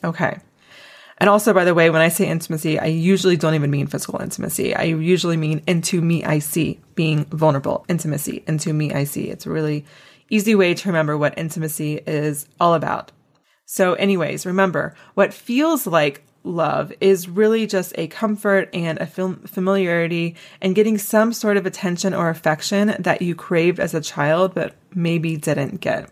Okay. 0.02 0.38
And 1.18 1.30
also, 1.30 1.54
by 1.54 1.64
the 1.64 1.74
way, 1.74 1.88
when 1.88 2.02
I 2.02 2.08
say 2.08 2.28
intimacy, 2.28 2.78
I 2.78 2.86
usually 2.86 3.36
don't 3.36 3.54
even 3.54 3.70
mean 3.70 3.86
physical 3.86 4.20
intimacy. 4.20 4.74
I 4.74 4.82
usually 4.82 5.38
mean 5.38 5.62
into 5.66 6.02
me, 6.02 6.24
I 6.24 6.40
see, 6.40 6.78
being 6.94 7.24
vulnerable, 7.26 7.86
intimacy, 7.88 8.44
into 8.46 8.72
me, 8.72 8.92
I 8.92 9.04
see. 9.04 9.30
It's 9.30 9.46
a 9.46 9.50
really 9.50 9.86
easy 10.28 10.54
way 10.54 10.74
to 10.74 10.88
remember 10.88 11.16
what 11.16 11.38
intimacy 11.38 12.02
is 12.06 12.46
all 12.60 12.74
about. 12.74 13.12
So, 13.64 13.94
anyways, 13.94 14.44
remember 14.44 14.94
what 15.14 15.32
feels 15.32 15.86
like 15.86 16.22
love 16.46 16.92
is 17.00 17.28
really 17.28 17.66
just 17.66 17.92
a 17.96 18.06
comfort 18.06 18.70
and 18.72 18.98
a 18.98 19.06
familiarity 19.06 20.36
and 20.60 20.74
getting 20.74 20.98
some 20.98 21.32
sort 21.32 21.56
of 21.56 21.66
attention 21.66 22.14
or 22.14 22.28
affection 22.28 22.94
that 22.98 23.22
you 23.22 23.34
craved 23.34 23.80
as 23.80 23.94
a 23.94 24.00
child 24.00 24.54
but 24.54 24.74
maybe 24.94 25.36
didn't 25.36 25.80
get. 25.80 26.08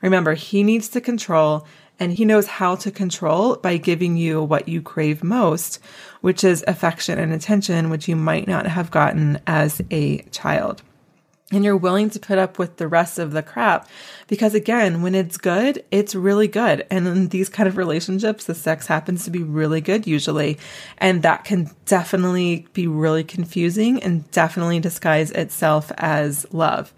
Remember, 0.00 0.34
he 0.34 0.62
needs 0.62 0.88
to 0.90 1.00
control 1.00 1.66
and 2.00 2.12
he 2.12 2.24
knows 2.24 2.46
how 2.46 2.74
to 2.74 2.90
control 2.90 3.56
by 3.56 3.76
giving 3.76 4.16
you 4.16 4.42
what 4.42 4.68
you 4.68 4.82
crave 4.82 5.22
most, 5.22 5.78
which 6.22 6.42
is 6.42 6.64
affection 6.66 7.18
and 7.18 7.32
attention, 7.32 7.88
which 7.88 8.08
you 8.08 8.16
might 8.16 8.48
not 8.48 8.66
have 8.66 8.90
gotten 8.90 9.40
as 9.46 9.80
a 9.90 10.22
child 10.24 10.82
and 11.52 11.64
you're 11.64 11.76
willing 11.76 12.10
to 12.10 12.18
put 12.18 12.38
up 12.38 12.58
with 12.58 12.76
the 12.76 12.88
rest 12.88 13.18
of 13.18 13.32
the 13.32 13.42
crap 13.42 13.88
because 14.26 14.54
again 14.54 15.02
when 15.02 15.14
it's 15.14 15.36
good 15.36 15.84
it's 15.90 16.14
really 16.14 16.48
good 16.48 16.86
and 16.90 17.06
in 17.06 17.28
these 17.28 17.48
kind 17.48 17.68
of 17.68 17.76
relationships 17.76 18.44
the 18.44 18.54
sex 18.54 18.86
happens 18.86 19.24
to 19.24 19.30
be 19.30 19.42
really 19.42 19.80
good 19.80 20.06
usually 20.06 20.58
and 20.98 21.22
that 21.22 21.44
can 21.44 21.70
definitely 21.86 22.66
be 22.72 22.86
really 22.86 23.24
confusing 23.24 24.02
and 24.02 24.30
definitely 24.30 24.80
disguise 24.80 25.30
itself 25.32 25.92
as 25.98 26.46
love 26.52 26.92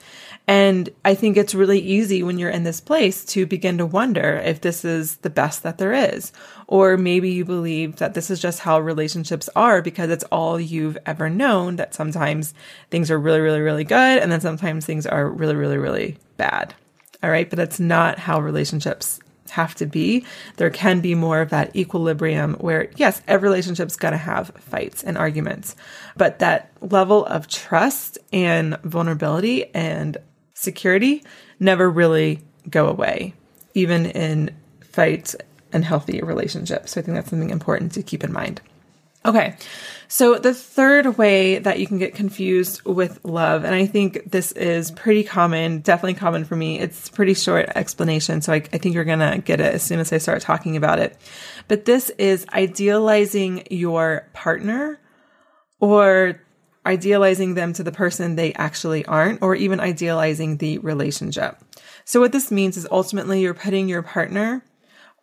and 0.48 0.88
I 1.04 1.14
think 1.14 1.36
it's 1.36 1.54
really 1.54 1.80
easy 1.80 2.22
when 2.22 2.38
you're 2.38 2.50
in 2.50 2.62
this 2.62 2.80
place 2.80 3.24
to 3.26 3.46
begin 3.46 3.78
to 3.78 3.86
wonder 3.86 4.40
if 4.44 4.60
this 4.60 4.84
is 4.84 5.16
the 5.18 5.30
best 5.30 5.64
that 5.64 5.78
there 5.78 5.92
is. 5.92 6.32
Or 6.68 6.96
maybe 6.96 7.30
you 7.30 7.44
believe 7.44 7.96
that 7.96 8.14
this 8.14 8.30
is 8.30 8.40
just 8.40 8.60
how 8.60 8.78
relationships 8.78 9.48
are 9.56 9.82
because 9.82 10.08
it's 10.08 10.24
all 10.24 10.60
you've 10.60 10.98
ever 11.04 11.28
known, 11.28 11.76
that 11.76 11.94
sometimes 11.94 12.54
things 12.90 13.10
are 13.10 13.18
really, 13.18 13.40
really, 13.40 13.60
really 13.60 13.84
good. 13.84 14.18
And 14.18 14.30
then 14.30 14.40
sometimes 14.40 14.86
things 14.86 15.04
are 15.04 15.28
really, 15.28 15.56
really, 15.56 15.78
really 15.78 16.16
bad. 16.36 16.74
All 17.26 17.32
right. 17.32 17.50
But 17.50 17.56
that's 17.56 17.80
not 17.80 18.20
how 18.20 18.38
relationships 18.38 19.18
have 19.50 19.74
to 19.74 19.86
be. 19.86 20.24
There 20.58 20.70
can 20.70 21.00
be 21.00 21.16
more 21.16 21.40
of 21.40 21.50
that 21.50 21.74
equilibrium 21.74 22.54
where, 22.54 22.88
yes, 22.94 23.20
every 23.26 23.48
relationship's 23.48 23.96
going 23.96 24.12
to 24.12 24.18
have 24.18 24.52
fights 24.60 25.02
and 25.02 25.18
arguments, 25.18 25.74
but 26.16 26.38
that 26.38 26.70
level 26.80 27.26
of 27.26 27.48
trust 27.48 28.16
and 28.32 28.76
vulnerability 28.84 29.74
and 29.74 30.18
security 30.54 31.24
never 31.58 31.90
really 31.90 32.44
go 32.70 32.86
away, 32.86 33.34
even 33.74 34.06
in 34.06 34.54
fights 34.82 35.34
and 35.72 35.84
healthy 35.84 36.20
relationships. 36.22 36.92
So 36.92 37.00
I 37.00 37.02
think 37.02 37.16
that's 37.16 37.30
something 37.30 37.50
important 37.50 37.90
to 37.94 38.04
keep 38.04 38.22
in 38.22 38.32
mind. 38.32 38.60
Okay, 39.26 39.56
so 40.06 40.38
the 40.38 40.54
third 40.54 41.18
way 41.18 41.58
that 41.58 41.80
you 41.80 41.86
can 41.88 41.98
get 41.98 42.14
confused 42.14 42.84
with 42.84 43.18
love, 43.24 43.64
and 43.64 43.74
I 43.74 43.86
think 43.86 44.30
this 44.30 44.52
is 44.52 44.92
pretty 44.92 45.24
common, 45.24 45.80
definitely 45.80 46.14
common 46.14 46.44
for 46.44 46.54
me. 46.54 46.78
It's 46.78 47.08
pretty 47.08 47.34
short 47.34 47.68
explanation, 47.74 48.40
so 48.40 48.52
I, 48.52 48.56
I 48.72 48.78
think 48.78 48.94
you're 48.94 49.04
gonna 49.04 49.38
get 49.38 49.60
it 49.60 49.74
as 49.74 49.82
soon 49.82 49.98
as 49.98 50.12
I 50.12 50.18
start 50.18 50.42
talking 50.42 50.76
about 50.76 51.00
it. 51.00 51.16
But 51.66 51.86
this 51.86 52.10
is 52.10 52.46
idealizing 52.52 53.66
your 53.68 54.28
partner 54.32 55.00
or 55.80 56.40
idealizing 56.86 57.54
them 57.54 57.72
to 57.72 57.82
the 57.82 57.90
person 57.90 58.36
they 58.36 58.52
actually 58.54 59.04
aren't, 59.06 59.42
or 59.42 59.56
even 59.56 59.80
idealizing 59.80 60.58
the 60.58 60.78
relationship. 60.78 61.58
So, 62.04 62.20
what 62.20 62.30
this 62.30 62.52
means 62.52 62.76
is 62.76 62.86
ultimately 62.92 63.40
you're 63.40 63.54
putting 63.54 63.88
your 63.88 64.02
partner 64.02 64.62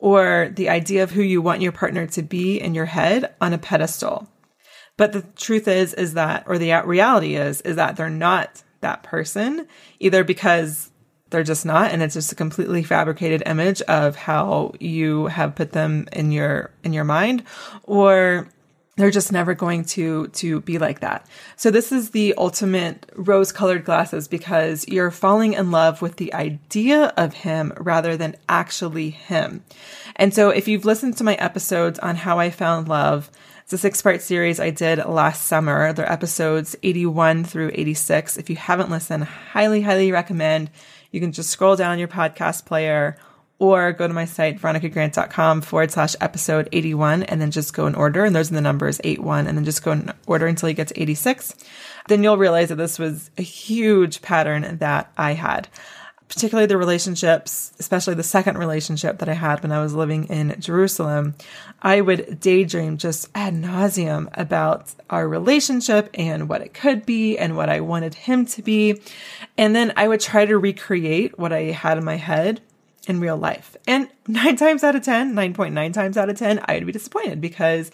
or 0.03 0.51
the 0.53 0.67
idea 0.67 1.01
of 1.01 1.11
who 1.11 1.21
you 1.21 1.41
want 1.41 1.61
your 1.61 1.71
partner 1.71 2.05
to 2.05 2.21
be 2.21 2.59
in 2.59 2.75
your 2.75 2.83
head 2.83 3.33
on 3.39 3.53
a 3.53 3.57
pedestal. 3.57 4.27
But 4.97 5.13
the 5.13 5.21
truth 5.37 5.65
is, 5.65 5.93
is 5.93 6.15
that, 6.15 6.43
or 6.45 6.57
the 6.57 6.73
reality 6.83 7.35
is, 7.35 7.61
is 7.61 7.77
that 7.77 7.95
they're 7.95 8.09
not 8.09 8.63
that 8.81 9.03
person, 9.03 9.65
either 10.01 10.25
because 10.25 10.91
they're 11.29 11.41
just 11.41 11.65
not, 11.65 11.91
and 11.91 12.03
it's 12.03 12.15
just 12.15 12.33
a 12.33 12.35
completely 12.35 12.83
fabricated 12.83 13.43
image 13.45 13.81
of 13.83 14.17
how 14.17 14.73
you 14.77 15.27
have 15.27 15.55
put 15.55 15.71
them 15.71 16.09
in 16.11 16.33
your 16.33 16.71
in 16.83 16.91
your 16.91 17.05
mind, 17.05 17.43
or 17.83 18.49
they're 18.95 19.11
just 19.11 19.31
never 19.31 19.53
going 19.53 19.85
to 19.85 20.27
to 20.27 20.61
be 20.61 20.77
like 20.77 20.99
that. 20.99 21.27
So 21.55 21.71
this 21.71 21.91
is 21.91 22.11
the 22.11 22.35
ultimate 22.37 23.11
rose-colored 23.15 23.85
glasses 23.85 24.27
because 24.27 24.87
you're 24.87 25.11
falling 25.11 25.53
in 25.53 25.71
love 25.71 26.01
with 26.01 26.17
the 26.17 26.33
idea 26.33 27.13
of 27.17 27.33
him 27.33 27.73
rather 27.77 28.15
than 28.17 28.35
actually 28.47 29.09
him. 29.09 29.63
And 30.15 30.33
so 30.33 30.49
if 30.49 30.67
you've 30.67 30.85
listened 30.85 31.17
to 31.17 31.23
my 31.23 31.35
episodes 31.35 31.97
on 31.99 32.17
how 32.17 32.37
I 32.37 32.51
found 32.51 32.87
love, 32.87 33.31
it's 33.63 33.73
a 33.73 33.77
six-part 33.77 34.21
series 34.21 34.59
I 34.59 34.69
did 34.69 35.03
last 35.05 35.47
summer. 35.47 35.93
They're 35.93 36.11
episodes 36.11 36.75
81 36.83 37.45
through 37.45 37.71
86. 37.73 38.37
If 38.37 38.49
you 38.49 38.57
haven't 38.57 38.91
listened, 38.91 39.23
highly 39.23 39.81
highly 39.81 40.11
recommend. 40.11 40.69
You 41.11 41.19
can 41.19 41.31
just 41.31 41.49
scroll 41.49 41.75
down 41.75 41.97
your 41.97 42.07
podcast 42.07 42.65
player 42.65 43.17
or 43.59 43.93
go 43.93 44.07
to 44.07 44.13
my 44.13 44.25
site, 44.25 44.59
veronicagrant.com 44.59 45.61
forward 45.61 45.91
slash 45.91 46.15
episode 46.19 46.67
81, 46.71 47.23
and 47.23 47.39
then 47.39 47.51
just 47.51 47.73
go 47.73 47.87
in 47.87 47.95
order. 47.95 48.25
And 48.25 48.35
those 48.35 48.51
are 48.51 48.55
the 48.55 48.61
numbers 48.61 48.99
81, 49.03 49.47
and 49.47 49.57
then 49.57 49.65
just 49.65 49.83
go 49.83 49.91
in 49.91 50.11
order 50.27 50.47
until 50.47 50.69
you 50.69 50.75
get 50.75 50.89
to 50.89 51.01
86. 51.01 51.55
Then 52.07 52.23
you'll 52.23 52.37
realize 52.37 52.69
that 52.69 52.75
this 52.75 52.99
was 52.99 53.31
a 53.37 53.41
huge 53.41 54.21
pattern 54.21 54.77
that 54.79 55.11
I 55.17 55.33
had, 55.33 55.69
particularly 56.27 56.65
the 56.65 56.77
relationships, 56.77 57.71
especially 57.79 58.15
the 58.15 58.23
second 58.23 58.57
relationship 58.57 59.19
that 59.19 59.29
I 59.29 59.33
had 59.33 59.61
when 59.61 59.71
I 59.71 59.81
was 59.81 59.93
living 59.93 60.25
in 60.25 60.59
Jerusalem. 60.59 61.35
I 61.81 62.01
would 62.01 62.41
daydream 62.41 62.97
just 62.97 63.29
ad 63.35 63.53
nauseum 63.53 64.27
about 64.33 64.93
our 65.09 65.27
relationship 65.27 66.09
and 66.15 66.49
what 66.49 66.61
it 66.61 66.73
could 66.73 67.05
be 67.05 67.37
and 67.37 67.55
what 67.55 67.69
I 67.69 67.79
wanted 67.81 68.15
him 68.15 68.45
to 68.47 68.61
be. 68.61 68.99
And 69.57 69.75
then 69.75 69.93
I 69.95 70.07
would 70.07 70.19
try 70.19 70.45
to 70.45 70.57
recreate 70.57 71.37
what 71.39 71.53
I 71.53 71.71
had 71.71 71.97
in 71.97 72.03
my 72.03 72.17
head 72.17 72.61
in 73.07 73.19
real 73.19 73.37
life. 73.37 73.75
And 73.87 74.09
nine 74.27 74.55
times 74.55 74.83
out 74.83 74.95
of 74.95 75.03
10, 75.03 75.33
9.9 75.33 75.93
times 75.93 76.17
out 76.17 76.29
of 76.29 76.37
10, 76.37 76.61
I 76.65 76.75
would 76.75 76.85
be 76.85 76.91
disappointed 76.91 77.41
because, 77.41 77.91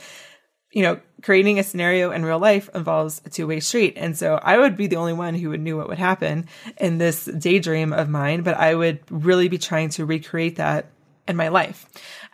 you 0.71 0.83
know, 0.83 0.99
creating 1.21 1.59
a 1.59 1.63
scenario 1.63 2.11
in 2.11 2.23
real 2.23 2.39
life 2.39 2.69
involves 2.73 3.21
a 3.25 3.29
two 3.29 3.47
way 3.47 3.59
street. 3.59 3.93
And 3.97 4.17
so 4.17 4.39
I 4.41 4.57
would 4.57 4.77
be 4.77 4.87
the 4.87 4.97
only 4.97 5.13
one 5.13 5.35
who 5.35 5.49
would 5.49 5.61
knew 5.61 5.77
what 5.77 5.89
would 5.89 5.99
happen 5.99 6.47
in 6.77 6.97
this 6.97 7.25
daydream 7.25 7.93
of 7.93 8.09
mine, 8.09 8.43
but 8.43 8.57
I 8.57 8.75
would 8.75 8.99
really 9.09 9.47
be 9.47 9.57
trying 9.57 9.89
to 9.89 10.05
recreate 10.05 10.57
that 10.57 10.91
in 11.27 11.35
my 11.35 11.47
life. 11.47 11.85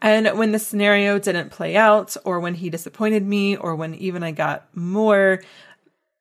And 0.02 0.38
when 0.38 0.52
the 0.52 0.60
scenario 0.60 1.20
didn't 1.20 1.52
play 1.52 1.76
out, 1.76 2.16
or 2.24 2.40
when 2.40 2.54
he 2.54 2.70
disappointed 2.70 3.26
me, 3.26 3.58
or 3.58 3.76
when 3.76 3.94
even 3.96 4.24
I 4.24 4.32
got 4.32 4.68
more 4.76 5.42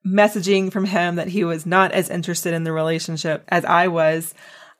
messaging 0.06 0.70
from 0.70 0.84
him 0.84 1.16
that 1.16 1.28
he 1.28 1.44
was 1.44 1.64
not 1.64 1.92
as 1.92 2.10
interested 2.10 2.52
in 2.52 2.64
the 2.64 2.72
relationship 2.72 3.44
as 3.48 3.64
I 3.64 3.88
was, 3.88 4.34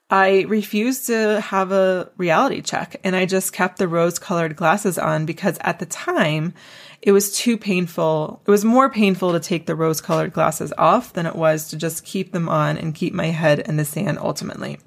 I 0.09 0.41
refused 0.47 1.07
to 1.07 1.41
have 1.41 1.71
a 1.71 2.11
reality 2.15 2.61
check 2.61 2.97
and 3.03 3.15
I 3.15 3.25
just 3.25 3.53
kept 3.53 3.79
the 3.79 3.87
rose 3.87 4.19
colored 4.19 4.55
glasses 4.55 4.99
on 4.99 5.25
because 5.25 5.57
at 5.61 5.79
the 5.79 5.87
time 5.87 6.53
it 7.01 7.11
was 7.11 7.35
too 7.35 7.57
painful. 7.57 8.41
It 8.45 8.51
was 8.51 8.63
more 8.63 8.89
painful 8.89 9.33
to 9.33 9.39
take 9.39 9.65
the 9.65 9.75
rose 9.75 10.01
colored 10.01 10.31
glasses 10.31 10.71
off 10.77 11.13
than 11.13 11.25
it 11.25 11.35
was 11.35 11.69
to 11.69 11.77
just 11.77 12.05
keep 12.05 12.33
them 12.33 12.47
on 12.49 12.77
and 12.77 12.93
keep 12.93 13.13
my 13.13 13.27
head 13.27 13.59
in 13.59 13.77
the 13.77 13.85
sand 13.85 14.19
ultimately. 14.19 14.79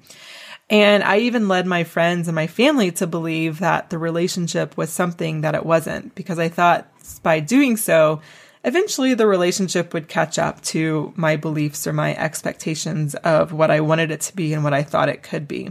And 0.69 1.03
I 1.03 1.17
even 1.19 1.47
led 1.47 1.65
my 1.65 1.83
friends 1.83 2.27
and 2.27 2.35
my 2.35 2.47
family 2.47 2.91
to 2.91 3.07
believe 3.07 3.59
that 3.59 3.89
the 3.89 3.97
relationship 3.97 4.77
was 4.77 4.89
something 4.89 5.41
that 5.41 5.55
it 5.55 5.65
wasn't 5.65 6.15
because 6.15 6.39
I 6.39 6.47
thought 6.47 6.87
by 7.23 7.39
doing 7.39 7.75
so, 7.75 8.21
eventually 8.63 9.13
the 9.13 9.27
relationship 9.27 9.93
would 9.93 10.07
catch 10.07 10.37
up 10.37 10.61
to 10.61 11.13
my 11.15 11.35
beliefs 11.35 11.87
or 11.87 11.93
my 11.93 12.15
expectations 12.15 13.15
of 13.15 13.53
what 13.53 13.71
I 13.71 13.79
wanted 13.79 14.11
it 14.11 14.21
to 14.21 14.35
be 14.35 14.53
and 14.53 14.63
what 14.63 14.73
I 14.73 14.83
thought 14.83 15.09
it 15.09 15.23
could 15.23 15.47
be. 15.47 15.69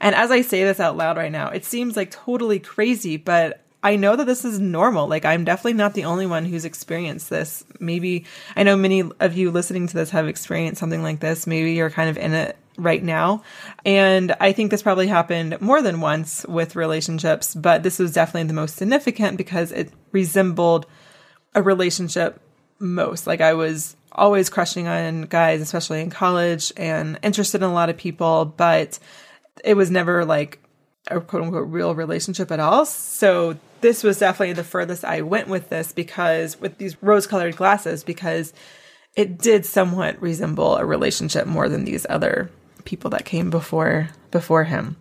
And 0.00 0.14
as 0.14 0.30
I 0.30 0.42
say 0.42 0.64
this 0.64 0.80
out 0.80 0.96
loud 0.96 1.16
right 1.16 1.32
now, 1.32 1.48
it 1.48 1.64
seems 1.64 1.96
like 1.96 2.10
totally 2.10 2.58
crazy, 2.58 3.16
but 3.16 3.62
I 3.82 3.96
know 3.96 4.16
that 4.16 4.26
this 4.26 4.44
is 4.44 4.58
normal. 4.58 5.06
Like, 5.06 5.24
I'm 5.24 5.44
definitely 5.44 5.74
not 5.74 5.94
the 5.94 6.06
only 6.06 6.26
one 6.26 6.44
who's 6.44 6.64
experienced 6.64 7.30
this. 7.30 7.64
Maybe 7.78 8.24
I 8.56 8.64
know 8.64 8.76
many 8.76 9.04
of 9.20 9.36
you 9.36 9.50
listening 9.50 9.86
to 9.86 9.94
this 9.94 10.10
have 10.10 10.26
experienced 10.26 10.80
something 10.80 11.02
like 11.02 11.20
this. 11.20 11.46
Maybe 11.46 11.74
you're 11.74 11.90
kind 11.90 12.10
of 12.10 12.18
in 12.18 12.34
it 12.34 12.56
right 12.76 13.02
now. 13.02 13.42
And 13.84 14.34
I 14.40 14.52
think 14.52 14.70
this 14.70 14.82
probably 14.82 15.06
happened 15.06 15.60
more 15.60 15.82
than 15.82 16.00
once 16.00 16.44
with 16.46 16.76
relationships, 16.76 17.54
but 17.54 17.82
this 17.82 17.98
was 17.98 18.12
definitely 18.12 18.48
the 18.48 18.54
most 18.54 18.76
significant 18.76 19.36
because 19.36 19.72
it 19.72 19.92
resembled 20.10 20.86
a 21.56 21.62
relationship 21.62 22.40
most. 22.78 23.26
Like 23.26 23.40
I 23.40 23.54
was 23.54 23.96
always 24.12 24.48
crushing 24.48 24.86
on 24.86 25.22
guys, 25.22 25.60
especially 25.60 26.00
in 26.00 26.10
college, 26.10 26.72
and 26.76 27.18
interested 27.22 27.62
in 27.62 27.68
a 27.68 27.72
lot 27.72 27.90
of 27.90 27.96
people, 27.96 28.44
but 28.44 29.00
it 29.64 29.74
was 29.74 29.90
never 29.90 30.24
like 30.24 30.60
a 31.08 31.20
quote 31.20 31.42
unquote 31.42 31.68
real 31.68 31.94
relationship 31.94 32.52
at 32.52 32.60
all. 32.60 32.86
So 32.86 33.58
this 33.80 34.04
was 34.04 34.18
definitely 34.18 34.52
the 34.52 34.64
furthest 34.64 35.04
I 35.04 35.22
went 35.22 35.48
with 35.48 35.68
this 35.70 35.92
because 35.92 36.60
with 36.60 36.78
these 36.78 37.02
rose 37.02 37.26
colored 37.26 37.56
glasses, 37.56 38.04
because 38.04 38.52
it 39.16 39.38
did 39.38 39.64
somewhat 39.64 40.20
resemble 40.20 40.76
a 40.76 40.84
relationship 40.84 41.46
more 41.46 41.68
than 41.68 41.84
these 41.84 42.06
other 42.08 42.50
people 42.84 43.10
that 43.10 43.24
came 43.24 43.50
before 43.50 44.10
before 44.30 44.64
him. 44.64 44.96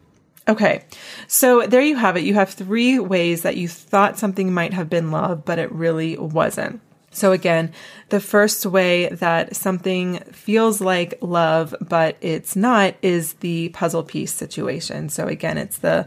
Okay, 0.47 0.83
so 1.27 1.65
there 1.65 1.81
you 1.81 1.95
have 1.95 2.17
it. 2.17 2.23
You 2.23 2.35
have 2.35 2.51
three 2.51 2.99
ways 2.99 3.41
that 3.41 3.57
you 3.57 3.67
thought 3.67 4.19
something 4.19 4.53
might 4.53 4.73
have 4.73 4.89
been 4.89 5.09
love, 5.09 5.43
but 5.43 5.57
it 5.57 5.71
really 5.71 6.17
wasn't. 6.17 6.81
So 7.09 7.31
again, 7.31 7.71
the 8.09 8.19
first 8.19 8.65
way 8.65 9.07
that 9.07 9.55
something 9.55 10.19
feels 10.33 10.81
like 10.81 11.17
love, 11.21 11.73
but 11.81 12.17
it's 12.19 12.55
not 12.55 12.93
is 13.01 13.33
the 13.35 13.69
puzzle 13.69 14.03
piece 14.03 14.33
situation. 14.33 15.09
So 15.09 15.25
again, 15.25 15.57
it's 15.57 15.77
the 15.77 16.05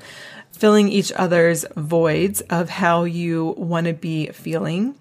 filling 0.53 0.89
each 0.89 1.11
other's 1.13 1.65
voids 1.77 2.41
of 2.43 2.69
how 2.69 3.05
you 3.05 3.55
want 3.57 3.87
to 3.87 3.95
be 3.95 4.29
feeling. 4.29 4.95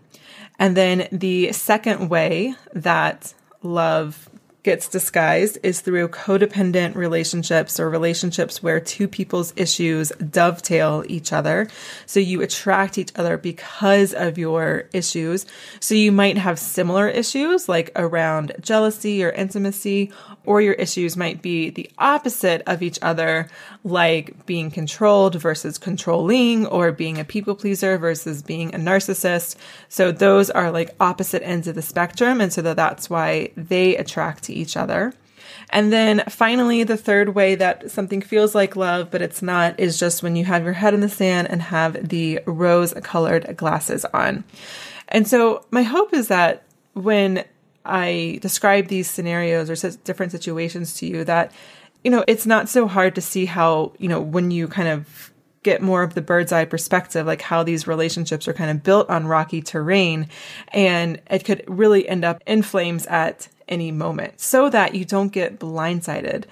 And 0.57 0.77
then 0.77 1.07
the 1.11 1.51
second 1.51 2.09
way 2.09 2.55
that 2.73 3.33
love 3.61 4.29
gets 4.67 4.89
disguised 4.89 5.57
is 5.63 5.79
through 5.79 6.09
codependent 6.09 6.93
relationships 6.93 7.79
or 7.79 7.89
relationships 7.89 8.61
where 8.61 8.81
two 8.81 9.07
people's 9.07 9.53
issues 9.55 10.11
dovetail 10.29 11.05
each 11.07 11.31
other. 11.31 11.69
So 12.05 12.19
you 12.19 12.41
attract 12.41 12.97
each 12.97 13.13
other 13.15 13.37
because 13.37 14.13
of 14.13 14.37
your 14.37 14.89
issues. 14.91 15.45
So 15.79 15.95
you 15.95 16.11
might 16.11 16.37
have 16.37 16.59
similar 16.59 17.07
issues 17.07 17.69
like 17.69 17.91
around 17.95 18.51
jealousy 18.59 19.23
or 19.23 19.29
intimacy, 19.29 20.11
or 20.43 20.59
your 20.59 20.73
issues 20.73 21.15
might 21.15 21.41
be 21.41 21.69
the 21.69 21.89
opposite 21.97 22.61
of 22.67 22.81
each 22.81 22.99
other, 23.01 23.47
like 23.85 24.45
being 24.45 24.69
controlled 24.69 25.35
versus 25.35 25.77
controlling, 25.77 26.65
or 26.67 26.91
being 26.91 27.19
a 27.19 27.23
people 27.23 27.55
pleaser 27.55 27.97
versus 27.97 28.43
being 28.43 28.75
a 28.75 28.77
narcissist. 28.77 29.55
So 29.87 30.11
those 30.11 30.49
are 30.49 30.71
like 30.71 30.93
opposite 30.99 31.43
ends 31.43 31.67
of 31.67 31.75
the 31.75 31.81
spectrum. 31.81 32.41
And 32.41 32.51
so 32.51 32.61
that's 32.61 33.09
why 33.09 33.51
they 33.55 33.95
attract 33.95 34.49
each 34.49 34.56
other. 34.75 35.13
And 35.69 35.91
then 35.91 36.23
finally, 36.29 36.83
the 36.83 36.97
third 36.97 37.35
way 37.35 37.55
that 37.55 37.91
something 37.91 38.21
feels 38.21 38.55
like 38.55 38.75
love, 38.75 39.11
but 39.11 39.21
it's 39.21 39.41
not, 39.41 39.79
is 39.79 39.99
just 39.99 40.23
when 40.23 40.35
you 40.35 40.45
have 40.45 40.63
your 40.63 40.73
head 40.73 40.93
in 40.93 41.01
the 41.01 41.09
sand 41.09 41.49
and 41.49 41.61
have 41.61 42.07
the 42.07 42.39
rose 42.45 42.93
colored 43.03 43.57
glasses 43.57 44.05
on. 44.05 44.43
And 45.09 45.27
so 45.27 45.65
my 45.69 45.83
hope 45.83 46.13
is 46.13 46.29
that 46.29 46.63
when 46.93 47.43
I 47.85 48.39
describe 48.41 48.87
these 48.87 49.09
scenarios 49.09 49.69
or 49.69 49.91
different 50.03 50.31
situations 50.31 50.93
to 50.95 51.05
you, 51.05 51.23
that, 51.25 51.51
you 52.03 52.11
know, 52.11 52.23
it's 52.27 52.45
not 52.45 52.69
so 52.69 52.87
hard 52.87 53.15
to 53.15 53.21
see 53.21 53.45
how, 53.45 53.93
you 53.97 54.07
know, 54.07 54.21
when 54.21 54.51
you 54.51 54.67
kind 54.67 54.87
of 54.87 55.31
get 55.63 55.81
more 55.81 56.03
of 56.03 56.13
the 56.13 56.21
bird's 56.21 56.53
eye 56.53 56.65
perspective, 56.65 57.25
like 57.25 57.41
how 57.41 57.63
these 57.63 57.87
relationships 57.87 58.47
are 58.47 58.53
kind 58.53 58.71
of 58.71 58.83
built 58.83 59.09
on 59.09 59.27
rocky 59.27 59.61
terrain. 59.61 60.29
And 60.69 61.21
it 61.29 61.43
could 61.43 61.63
really 61.67 62.07
end 62.07 62.23
up 62.23 62.41
in 62.47 62.61
flames 62.61 63.05
at 63.07 63.49
any 63.67 63.91
moment 63.91 64.39
so 64.39 64.69
that 64.69 64.95
you 64.95 65.05
don't 65.05 65.29
get 65.29 65.59
blindsided 65.59 66.45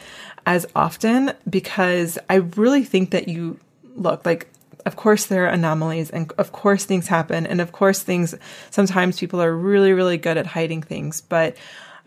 as 0.45 0.65
often 0.75 1.33
because 1.49 2.17
I 2.29 2.35
really 2.35 2.83
think 2.83 3.11
that 3.11 3.27
you 3.27 3.59
look 3.95 4.25
like 4.25 4.47
of 4.85 4.95
course 4.95 5.25
there 5.25 5.45
are 5.45 5.49
anomalies 5.49 6.09
and 6.11 6.31
of 6.37 6.51
course 6.51 6.85
things 6.85 7.07
happen 7.07 7.47
and 7.47 7.59
of 7.59 7.71
course 7.71 8.03
things 8.03 8.35
sometimes 8.69 9.19
people 9.19 9.41
are 9.41 9.55
really 9.55 9.93
really 9.93 10.17
good 10.17 10.37
at 10.37 10.45
hiding 10.45 10.81
things 10.81 11.21
but 11.21 11.57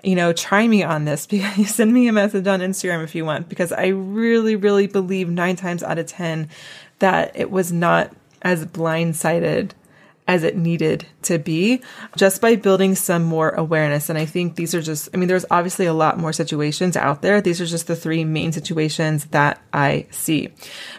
you 0.04 0.14
know 0.14 0.32
try 0.32 0.66
me 0.68 0.82
on 0.82 1.04
this 1.04 1.26
because 1.28 1.58
you 1.58 1.64
send 1.64 1.92
me 1.92 2.08
a 2.08 2.12
message 2.12 2.46
on 2.46 2.60
Instagram 2.60 3.02
if 3.02 3.14
you 3.14 3.24
want 3.24 3.48
because 3.48 3.72
I 3.72 3.86
really 3.88 4.56
really 4.56 4.86
believe 4.86 5.28
9 5.28 5.56
times 5.56 5.82
out 5.82 5.98
of 5.98 6.06
10 6.06 6.48
that 7.00 7.32
it 7.34 7.50
was 7.50 7.72
not 7.72 8.14
as 8.42 8.64
blindsided 8.66 9.72
as 10.28 10.44
it 10.44 10.56
needed 10.56 11.06
to 11.22 11.38
be 11.38 11.82
just 12.16 12.42
by 12.42 12.54
building 12.54 12.94
some 12.94 13.24
more 13.24 13.48
awareness. 13.50 14.10
And 14.10 14.18
I 14.18 14.26
think 14.26 14.56
these 14.56 14.74
are 14.74 14.82
just, 14.82 15.08
I 15.12 15.16
mean, 15.16 15.26
there's 15.28 15.46
obviously 15.50 15.86
a 15.86 15.94
lot 15.94 16.18
more 16.18 16.34
situations 16.34 16.96
out 16.96 17.22
there. 17.22 17.40
These 17.40 17.62
are 17.62 17.66
just 17.66 17.86
the 17.86 17.96
three 17.96 18.24
main 18.24 18.52
situations 18.52 19.24
that 19.26 19.60
I 19.72 20.06
see. 20.10 20.50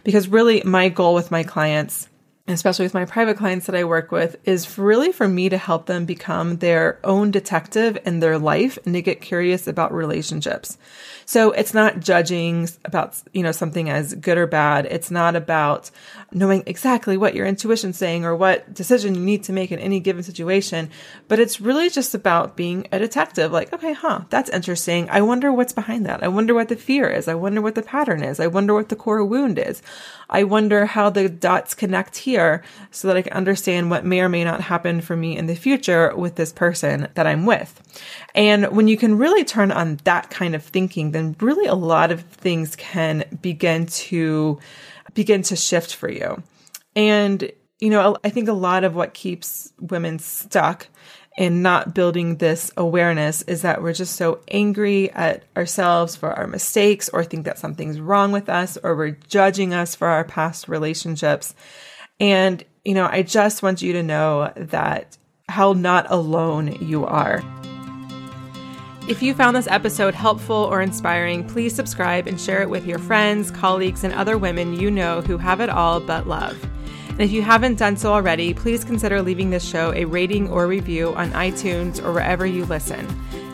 Because 0.04 0.28
really, 0.28 0.64
my 0.66 0.90
goal 0.90 1.14
with 1.14 1.30
my 1.30 1.44
clients 1.44 2.09
especially 2.54 2.86
with 2.86 2.94
my 2.94 3.06
private 3.06 3.38
clients 3.38 3.66
that 3.66 3.76
I 3.76 3.84
work 3.84 4.12
with, 4.12 4.38
is 4.46 4.78
really 4.78 5.12
for 5.12 5.28
me 5.28 5.50
to 5.50 5.58
help 5.58 5.86
them 5.86 6.06
become 6.06 6.58
their 6.58 7.00
own 7.04 7.32
detective 7.32 7.98
in 8.06 8.20
their 8.20 8.38
life 8.38 8.78
and 8.86 8.94
to 8.96 9.02
get 9.02 9.22
curious 9.22 9.68
about 9.68 9.94
relationships. 9.94 10.78
So 11.26 11.52
it's 11.52 11.76
not 11.76 12.00
judging 12.00 12.68
about, 12.86 13.22
you 13.34 13.44
know, 13.44 13.52
something 13.52 13.90
as 13.90 14.16
good 14.16 14.38
or 14.38 14.48
bad. 14.48 14.88
It's 14.88 15.12
not 15.12 15.36
about 15.36 15.92
knowing 16.32 16.64
exactly 16.66 17.18
what 17.18 17.36
your 17.36 17.46
intuition's 17.46 17.98
saying 17.98 18.26
or 18.26 18.36
what 18.36 18.74
decision 18.74 19.14
you 19.16 19.22
need 19.22 19.44
to 19.44 19.54
make 19.54 19.72
in 19.72 19.80
any 19.80 20.00
given 20.00 20.24
situation, 20.24 20.90
but 21.28 21.40
it's 21.40 21.62
really 21.62 21.90
just 21.90 22.16
about 22.16 22.56
being 22.56 22.88
a 22.92 23.00
detective. 23.00 23.52
Like, 23.52 23.72
okay, 23.74 23.94
huh, 23.94 24.22
that's 24.30 24.50
interesting. 24.50 25.08
I 25.10 25.22
wonder 25.22 25.52
what's 25.52 25.74
behind 25.74 26.06
that. 26.08 26.24
I 26.24 26.28
wonder 26.28 26.54
what 26.54 26.70
the 26.70 26.76
fear 26.76 27.08
is. 27.08 27.28
I 27.28 27.36
wonder 27.36 27.62
what 27.62 27.76
the 27.76 27.84
pattern 27.84 28.24
is. 28.24 28.40
I 28.40 28.48
wonder 28.48 28.74
what 28.74 28.90
the 28.90 28.96
core 28.96 29.24
wound 29.24 29.60
is. 29.60 29.82
I 30.30 30.44
wonder 30.44 30.86
how 30.86 31.10
the 31.10 31.30
dots 31.30 31.74
connect 31.74 32.18
here 32.18 32.39
so 32.92 33.08
that 33.08 33.18
I 33.18 33.22
can 33.22 33.34
understand 33.34 33.90
what 33.90 34.06
may 34.06 34.22
or 34.22 34.30
may 34.30 34.44
not 34.44 34.62
happen 34.62 35.02
for 35.02 35.16
me 35.16 35.38
in 35.38 35.48
the 35.48 35.56
future 35.56 36.16
with 36.16 36.36
this 36.36 36.52
person 36.52 37.08
that 37.16 37.28
I'm 37.28 37.46
with. 37.46 37.82
And 38.34 38.66
when 38.76 38.88
you 38.88 38.98
can 38.98 39.18
really 39.18 39.44
turn 39.44 39.72
on 39.72 40.00
that 40.04 40.30
kind 40.30 40.56
of 40.56 40.64
thinking, 40.64 41.12
then 41.12 41.36
really 41.40 41.68
a 41.68 41.76
lot 41.76 42.12
of 42.12 42.22
things 42.22 42.76
can 42.76 43.24
begin 43.42 43.86
to 43.86 44.60
begin 45.14 45.42
to 45.44 45.56
shift 45.56 45.96
for 45.96 46.10
you. 46.10 46.42
And 46.96 47.52
you 47.80 47.90
know, 47.90 48.18
I 48.24 48.30
think 48.30 48.50
a 48.50 48.54
lot 48.54 48.84
of 48.84 48.94
what 48.96 49.14
keeps 49.14 49.72
women 49.80 50.20
stuck 50.20 50.88
in 51.38 51.62
not 51.62 51.96
building 51.96 52.36
this 52.36 52.70
awareness 52.76 53.42
is 53.44 53.62
that 53.62 53.82
we're 53.82 53.94
just 53.94 54.18
so 54.18 54.42
angry 54.50 55.10
at 55.12 55.46
ourselves 55.56 56.14
for 56.18 56.34
our 56.34 56.48
mistakes 56.48 57.08
or 57.10 57.24
think 57.24 57.46
that 57.46 57.58
something's 57.58 58.02
wrong 58.02 58.34
with 58.34 58.50
us 58.50 58.78
or 58.84 58.94
we're 58.94 59.18
judging 59.30 59.74
us 59.74 59.96
for 59.96 60.10
our 60.10 60.26
past 60.26 60.68
relationships. 60.68 61.56
And, 62.20 62.64
you 62.84 62.94
know, 62.94 63.08
I 63.10 63.24
just 63.24 63.64
want 63.64 63.82
you 63.82 63.94
to 63.94 64.04
know 64.04 64.52
that 64.56 65.18
how 65.48 65.74
not 65.74 66.06
alone 66.10 66.78
you 66.82 67.06
are. 67.06 67.42
If 69.08 69.24
you 69.24 69.34
found 69.34 69.56
this 69.56 69.68
episode 69.68 70.14
helpful 70.14 70.56
or 70.56 70.82
inspiring, 70.82 71.48
please 71.48 71.74
subscribe 71.74 72.28
and 72.28 72.40
share 72.40 72.62
it 72.62 72.70
with 72.70 72.86
your 72.86 73.00
friends, 73.00 73.50
colleagues, 73.50 74.04
and 74.04 74.14
other 74.14 74.38
women 74.38 74.80
you 74.80 74.92
know 74.92 75.22
who 75.22 75.38
have 75.38 75.62
it 75.62 75.70
all 75.70 76.00
but 76.00 76.28
love. 76.28 76.62
And 77.10 77.22
if 77.22 77.32
you 77.32 77.42
haven't 77.42 77.80
done 77.80 77.98
so 77.98 78.14
already, 78.14 78.54
please 78.54 78.84
consider 78.84 79.22
leaving 79.22 79.50
this 79.50 79.68
show 79.68 79.92
a 79.94 80.06
rating 80.06 80.48
or 80.50 80.68
review 80.68 81.14
on 81.16 81.32
iTunes 81.32 82.04
or 82.04 82.14
wherever 82.14 82.46
you 82.46 82.66
listen. 82.66 83.08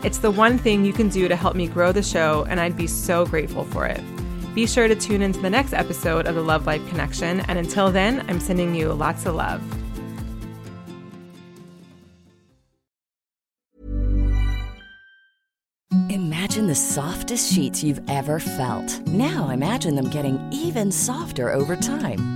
It's 0.04 0.18
the 0.18 0.30
one 0.30 0.58
thing 0.58 0.84
you 0.84 0.92
can 0.92 1.08
do 1.08 1.26
to 1.26 1.34
help 1.34 1.56
me 1.56 1.66
grow 1.66 1.90
the 1.90 2.02
show, 2.02 2.44
and 2.50 2.60
I'd 2.60 2.76
be 2.76 2.86
so 2.86 3.24
grateful 3.24 3.64
for 3.64 3.86
it. 3.86 4.00
Be 4.56 4.66
sure 4.66 4.88
to 4.88 4.94
tune 4.94 5.20
into 5.20 5.38
the 5.38 5.50
next 5.50 5.74
episode 5.74 6.26
of 6.26 6.34
the 6.34 6.40
Love 6.40 6.66
Life 6.66 6.80
Connection, 6.88 7.40
and 7.40 7.58
until 7.58 7.92
then, 7.92 8.24
I'm 8.26 8.40
sending 8.40 8.74
you 8.74 8.90
lots 8.90 9.26
of 9.26 9.34
love. 9.34 9.60
Imagine 16.08 16.68
the 16.68 16.74
softest 16.74 17.52
sheets 17.52 17.84
you've 17.84 18.00
ever 18.08 18.40
felt. 18.40 19.06
Now 19.06 19.50
imagine 19.50 19.94
them 19.94 20.08
getting 20.08 20.40
even 20.50 20.90
softer 20.90 21.52
over 21.52 21.76
time. 21.76 22.35